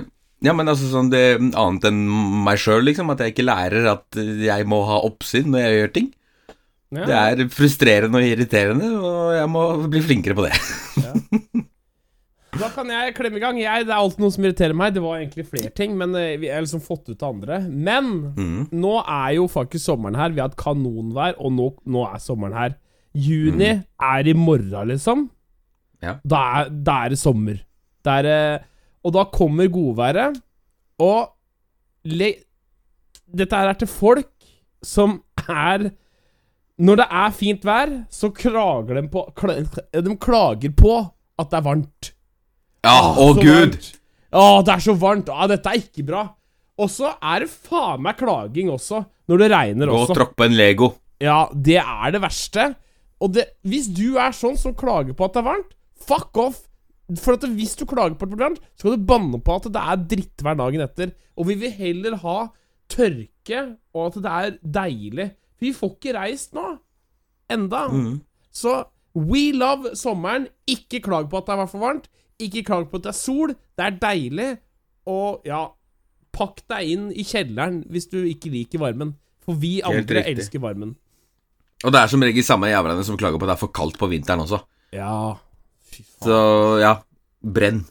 Ja, 0.45 0.53
men 0.53 0.69
altså 0.69 0.91
sånn 0.91 1.09
det 1.09 1.23
Annet 1.57 1.87
enn 1.89 2.03
meg 2.45 2.59
sjøl, 2.61 2.83
liksom. 2.85 3.09
At 3.15 3.23
jeg 3.25 3.33
ikke 3.33 3.47
lærer 3.47 3.87
at 3.95 4.19
jeg 4.19 4.67
må 4.69 4.83
ha 4.85 4.99
oppsyn 5.07 5.49
når 5.55 5.65
jeg 5.65 5.79
gjør 5.79 5.95
ting. 5.95 6.11
Ja. 6.93 7.07
Det 7.07 7.47
er 7.47 7.49
frustrerende 7.53 8.21
og 8.21 8.27
irriterende, 8.29 8.91
og 9.01 9.33
jeg 9.35 9.49
må 9.51 9.63
bli 9.91 10.03
flinkere 10.05 10.35
på 10.39 10.45
det. 10.47 10.53
Da 12.55 12.69
kan 12.71 12.87
jeg 12.87 13.15
klemme 13.17 13.41
i 13.41 13.43
gang. 13.43 13.57
Jeg, 13.59 13.87
det 13.89 13.91
er 13.91 13.99
alltid 13.99 14.21
noe 14.23 14.31
som 14.31 14.45
irriterer 14.47 14.77
meg. 14.79 14.93
Det 14.95 15.03
var 15.03 15.19
egentlig 15.19 15.43
flere 15.49 15.73
ting, 15.75 15.97
men 15.99 16.13
eh, 16.15 16.37
vi 16.39 16.53
har 16.53 16.63
liksom 16.63 16.83
fått 16.85 17.09
ut 17.11 17.17
det 17.19 17.27
andre. 17.27 17.57
Men 17.67 18.13
Mm. 18.37 18.69
nå 18.71 18.93
er 19.03 19.33
jo 19.41 19.49
faktisk 19.51 19.83
sommeren 19.89 20.15
her. 20.15 20.31
Vi 20.31 20.39
har 20.39 20.53
hatt 20.53 20.61
kanonvær, 20.61 21.35
og 21.43 21.51
nå, 21.57 21.67
nå 21.91 22.05
er 22.07 22.23
sommeren 22.23 22.55
her. 22.55 22.77
Juni 23.15 23.73
er 23.83 24.31
i 24.31 24.37
morgen, 24.39 24.87
liksom. 24.93 25.27
Ja. 26.03 26.15
Da 26.23 26.45
er, 26.61 26.71
da 26.71 27.01
er 27.07 27.15
det 27.15 27.19
sommer. 27.19 27.59
Da 28.05 28.21
er 28.23 28.65
Og 29.05 29.13
da 29.13 29.25
kommer 29.25 29.67
godværet. 29.69 30.39
Og 31.03 31.29
le 32.05 32.35
Dette 33.35 33.57
her 33.57 33.69
er 33.73 33.75
til 33.81 33.89
folk 33.91 34.31
som 34.85 35.23
er 35.49 35.91
Når 36.83 36.99
det 36.99 37.07
er 37.23 37.35
fint 37.37 37.67
vær, 37.67 37.91
så 38.11 38.33
klager 38.35 38.99
de 38.99 39.05
på 39.13 39.23
kl 39.39 39.53
De 39.95 40.17
klager 40.19 40.73
på 40.75 40.95
at 41.39 41.51
det 41.51 41.59
er 41.61 41.67
varmt. 41.67 42.09
Ja, 42.85 42.97
å 43.15 43.29
så 43.35 43.41
gud! 43.41 43.77
varmt. 43.77 43.91
Å, 44.35 44.47
det 44.67 44.73
er 44.75 44.83
så 44.83 44.95
varmt. 44.99 45.31
Å, 45.31 45.47
dette 45.51 45.71
er 45.71 45.79
ikke 45.79 46.07
bra. 46.09 46.25
Og 46.83 46.91
så 46.91 47.13
er 47.23 47.45
det 47.45 47.53
faen 47.53 48.03
meg 48.03 48.19
klaging 48.19 48.73
også, 48.75 49.05
når 49.31 49.45
det 49.45 49.51
regner 49.53 49.91
Gå 49.91 49.95
og 49.95 50.03
også. 50.09 50.17
tråkk 50.19 50.35
på 50.39 50.47
en 50.49 50.57
Lego. 50.59 50.91
Ja, 51.23 51.45
det 51.55 51.79
er 51.79 52.15
det 52.17 52.21
verste. 52.25 52.73
Og 53.23 53.37
det, 53.37 53.47
hvis 53.63 53.87
du 53.95 54.19
er 54.19 54.35
sånn 54.35 54.59
som 54.59 54.75
klager 54.77 55.15
på 55.15 55.29
at 55.29 55.37
det 55.37 55.45
er 55.45 55.51
varmt, 55.53 55.77
fuck 56.03 56.43
off. 56.43 56.65
For 57.21 57.37
at 57.37 57.47
hvis 57.55 57.77
du 57.79 57.85
klager 57.87 58.17
på 58.19 58.27
at 58.27 58.33
det 58.33 58.41
er 58.41 58.47
varmt, 58.49 58.67
så 58.75 58.89
skal 58.89 58.99
du 58.99 59.07
banne 59.07 59.39
på 59.45 59.55
at 59.61 59.71
det 59.71 59.87
er 59.95 60.05
drittvær 60.17 60.59
dagen 60.59 60.85
etter. 60.85 61.15
Og 61.39 61.49
vi 61.53 61.57
vil 61.63 61.75
heller 61.79 62.19
ha 62.25 62.37
tørke, 62.91 63.63
og 63.95 64.11
at 64.11 64.21
det 64.25 64.35
er 64.35 64.59
deilig. 64.83 65.31
For 65.55 65.67
vi 65.69 65.73
får 65.77 65.95
ikke 65.97 66.15
reist 66.19 66.55
nå. 66.57 66.67
Enda. 67.53 67.85
Så 68.55 68.75
we 69.15 69.53
love 69.55 69.95
sommeren. 69.99 70.49
Ikke 70.71 71.01
klag 71.05 71.29
på 71.31 71.39
at 71.41 71.47
det 71.51 71.57
er 71.59 71.71
for 71.71 71.85
varmt. 71.85 72.09
Ikke 72.43 72.65
klag 72.67 72.89
på 72.91 72.99
at 72.99 73.07
det 73.07 73.13
er 73.15 73.19
sol. 73.19 73.55
Det 73.79 73.87
er 73.87 73.99
deilig. 74.03 74.51
Og 75.11 75.45
ja, 75.47 75.67
pakk 76.35 76.63
deg 76.73 76.91
inn 76.95 77.09
i 77.13 77.25
kjelleren 77.29 77.83
hvis 77.93 78.09
du 78.11 78.21
ikke 78.27 78.51
liker 78.55 78.83
varmen. 78.83 79.15
For 79.45 79.59
vi 79.61 79.77
Helt 79.83 79.91
andre 80.09 80.23
riktig. 80.23 80.39
elsker 80.39 80.63
varmen. 80.65 80.95
Og 81.85 81.93
det 81.93 82.01
er 82.01 82.09
som 82.09 82.23
regel 82.25 82.45
samme 82.47 82.71
jævlene 82.71 83.05
som 83.05 83.19
klager 83.21 83.37
på 83.39 83.45
at 83.45 83.53
det 83.53 83.57
er 83.59 83.61
for 83.61 83.75
kaldt 83.77 83.99
på 84.01 84.09
vinteren 84.09 84.41
også. 84.47 84.63
Ja, 84.97 85.35
fy 85.85 86.01
faen. 86.01 86.25
Så 86.25 86.39
ja, 86.81 86.95
brenn. 87.45 87.83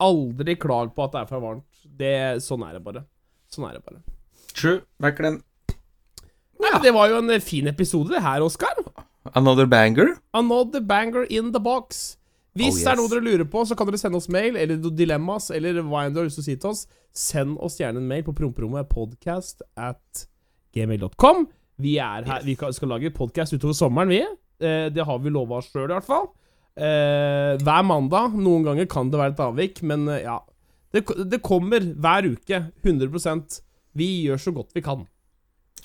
Aldri 0.00 0.54
klag 0.60 0.94
på 0.94 1.04
at 1.08 1.16
det 1.16 1.24
er 1.24 1.30
for 1.32 1.42
varmt. 1.44 1.66
Det, 2.00 2.14
sånn 2.44 2.62
er 2.64 2.76
det 2.78 2.84
bare. 2.84 3.02
Sånn 3.50 3.66
er 3.66 3.74
det 3.76 3.82
bare. 3.84 3.98
True. 4.54 4.84
Back 5.02 5.18
den. 5.18 5.40
Nei, 6.60 6.72
Det 6.84 6.92
var 6.94 7.10
jo 7.10 7.20
en 7.20 7.30
eh, 7.34 7.40
fin 7.42 7.68
episode, 7.70 8.12
det 8.14 8.22
her, 8.24 8.42
Oskar. 8.44 8.80
Another 9.36 9.66
banger. 9.66 10.16
Another 10.34 10.80
banger 10.80 11.26
in 11.30 11.52
the 11.52 11.60
box. 11.60 12.16
Hvis 12.56 12.80
Oh, 12.80 12.82
det 12.82 12.90
er 12.90 12.98
noe 12.98 13.10
dere 13.12 13.22
lurer 13.22 13.46
på, 13.46 13.62
så 13.68 13.76
kan 13.78 13.86
dere 13.86 14.00
sende 14.00 14.18
oss 14.18 14.28
mail, 14.32 14.56
eller 14.58 14.80
dilemmas, 14.96 15.50
eller 15.54 15.78
hva 15.86 16.02
enn 16.06 16.14
du 16.14 16.18
har 16.20 16.26
lyst 16.26 16.40
til 16.40 16.44
å 16.44 16.48
si 16.48 16.56
til 16.58 16.72
oss. 16.72 16.86
Send 17.14 17.58
oss 17.62 17.78
gjerne 17.78 18.02
en 18.02 18.08
mail 18.10 18.24
på 18.26 18.34
promperommet 18.36 18.88
podcast 18.90 19.62
at 19.78 20.24
gmail.com. 20.74 21.46
Vi 21.80 21.94
er 22.02 22.26
her, 22.26 22.42
vi 22.44 22.56
skal 22.56 22.90
lage 22.90 23.12
podkast 23.14 23.54
utover 23.54 23.76
sommeren, 23.78 24.10
vi. 24.10 24.20
Eh, 24.60 24.88
det 24.92 25.06
har 25.06 25.22
vi 25.22 25.32
lova 25.32 25.60
oss 25.60 25.70
sjøl, 25.70 25.86
i 25.88 25.94
hvert 25.94 26.08
fall. 26.08 26.28
Eh, 26.74 27.54
hver 27.62 27.86
mandag. 27.86 28.34
Noen 28.38 28.66
ganger 28.66 28.90
kan 28.90 29.10
det 29.12 29.20
være 29.20 29.36
et 29.36 29.44
avvik, 29.46 29.82
men 29.86 30.08
ja. 30.18 30.40
Det, 30.90 31.04
det 31.30 31.38
kommer 31.46 31.84
hver 32.02 32.32
uke. 32.32 32.64
100% 32.82 33.60
Vi 33.94 34.10
gjør 34.26 34.42
så 34.42 34.52
godt 34.54 34.74
vi 34.74 34.82
kan. 34.82 35.06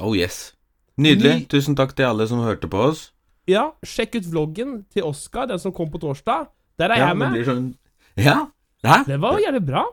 Oh 0.02 0.16
yes. 0.18 0.55
Nydelig. 0.98 1.34
Ny- 1.42 1.48
Tusen 1.52 1.76
takk 1.76 1.94
til 1.96 2.06
alle 2.08 2.28
som 2.28 2.40
hørte 2.46 2.70
på 2.72 2.80
oss. 2.90 3.10
Ja, 3.48 3.72
sjekk 3.86 4.16
ut 4.22 4.30
vloggen 4.32 4.86
til 4.94 5.04
Oskar, 5.06 5.48
den 5.48 5.60
som 5.62 5.72
kom 5.76 5.90
på 5.94 6.00
torsdag. 6.02 6.48
Der 6.80 6.90
er 6.92 6.98
Ja, 6.98 7.08
jeg 7.14 7.18
med. 7.18 7.46
sånn 7.46 7.76
Ja. 8.18 8.48
Hæ? 8.84 9.04
Det 9.06 9.20
var 9.22 9.38
jævlig 9.40 9.66
bra. 9.66 9.84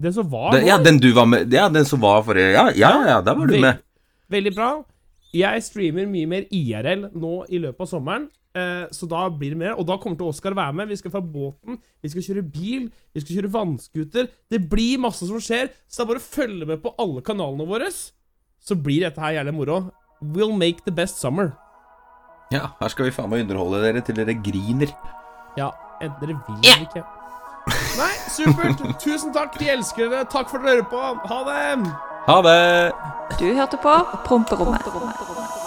Den 0.00 0.12
som 0.12 0.28
var 0.30 0.52
Den, 0.52 0.66
ja, 0.66 0.76
den 0.78 0.98
du 0.98 1.12
var 1.12 1.24
med 1.26 1.52
Ja, 1.52 1.68
den 1.68 1.84
som 1.84 2.00
var 2.00 2.22
forrige 2.22 2.52
Ja, 2.52 2.70
ja, 2.74 3.06
ja, 3.06 3.20
der 3.20 3.34
var 3.34 3.46
du 3.46 3.60
med. 3.60 3.78
Veldig 4.30 4.54
bra. 4.54 4.84
Jeg 5.32 5.62
streamer 5.62 6.06
mye 6.06 6.26
mer 6.26 6.44
IRL 6.50 7.10
nå 7.14 7.44
i 7.50 7.58
løpet 7.58 7.80
av 7.80 7.86
sommeren, 7.88 8.28
eh, 8.54 8.86
så 8.90 9.08
da 9.08 9.28
blir 9.28 9.50
det 9.50 9.56
mer. 9.58 9.72
Og 9.78 9.86
da 9.86 9.96
kommer 9.98 10.16
til 10.16 10.26
Oskar 10.26 10.54
være 10.54 10.72
med. 10.74 10.88
Vi 10.88 10.96
skal 10.96 11.10
fra 11.10 11.20
båten, 11.20 11.78
vi 12.02 12.08
skal 12.08 12.22
kjøre 12.22 12.52
bil, 12.52 12.90
vi 13.14 13.20
skal 13.20 13.36
kjøre 13.36 13.50
vannskuter. 13.50 14.28
Det 14.50 14.68
blir 14.70 14.98
masse 14.98 15.26
som 15.26 15.38
skjer, 15.40 15.70
så 15.88 15.98
det 15.98 16.04
er 16.04 16.12
bare 16.14 16.22
å 16.22 16.28
følge 16.30 16.66
med 16.66 16.82
på 16.82 16.94
alle 16.98 17.20
kanalene 17.22 17.66
våre. 17.66 17.90
Så 18.62 18.76
blir 18.80 19.00
dette 19.00 19.18
her 19.20 19.32
jævlig 19.42 19.54
moro. 19.54 19.90
We'll 20.22 20.52
make 20.56 20.84
the 20.84 20.92
best 20.92 21.20
summer. 21.20 21.52
Ja, 22.52 22.68
her 22.80 22.88
skal 22.92 23.08
vi 23.08 23.14
faen 23.16 23.30
meg 23.32 23.44
underholde 23.44 23.82
dere 23.82 24.02
til 24.04 24.16
dere 24.16 24.36
griner. 24.38 24.92
Ja, 25.58 25.70
enten 26.02 26.20
dere 26.20 26.38
vil 26.46 26.58
eller 26.62 26.86
ikke. 26.86 27.04
Nei, 27.98 28.12
supert. 28.28 28.82
Tusen 29.04 29.32
takk. 29.34 29.56
Vi 29.60 29.70
elsker 29.72 30.10
dere. 30.12 30.26
Takk 30.30 30.50
for 30.50 30.60
at 30.60 30.68
dere 30.68 30.82
hører 30.82 30.90
på. 30.90 31.30
Ha 31.30 31.40
det. 31.48 31.94
Ha 32.24 32.40
det! 32.44 32.92
Du 33.40 33.46
hørte 33.52 33.76
på 33.82 33.94
Promperommet. 34.24 35.63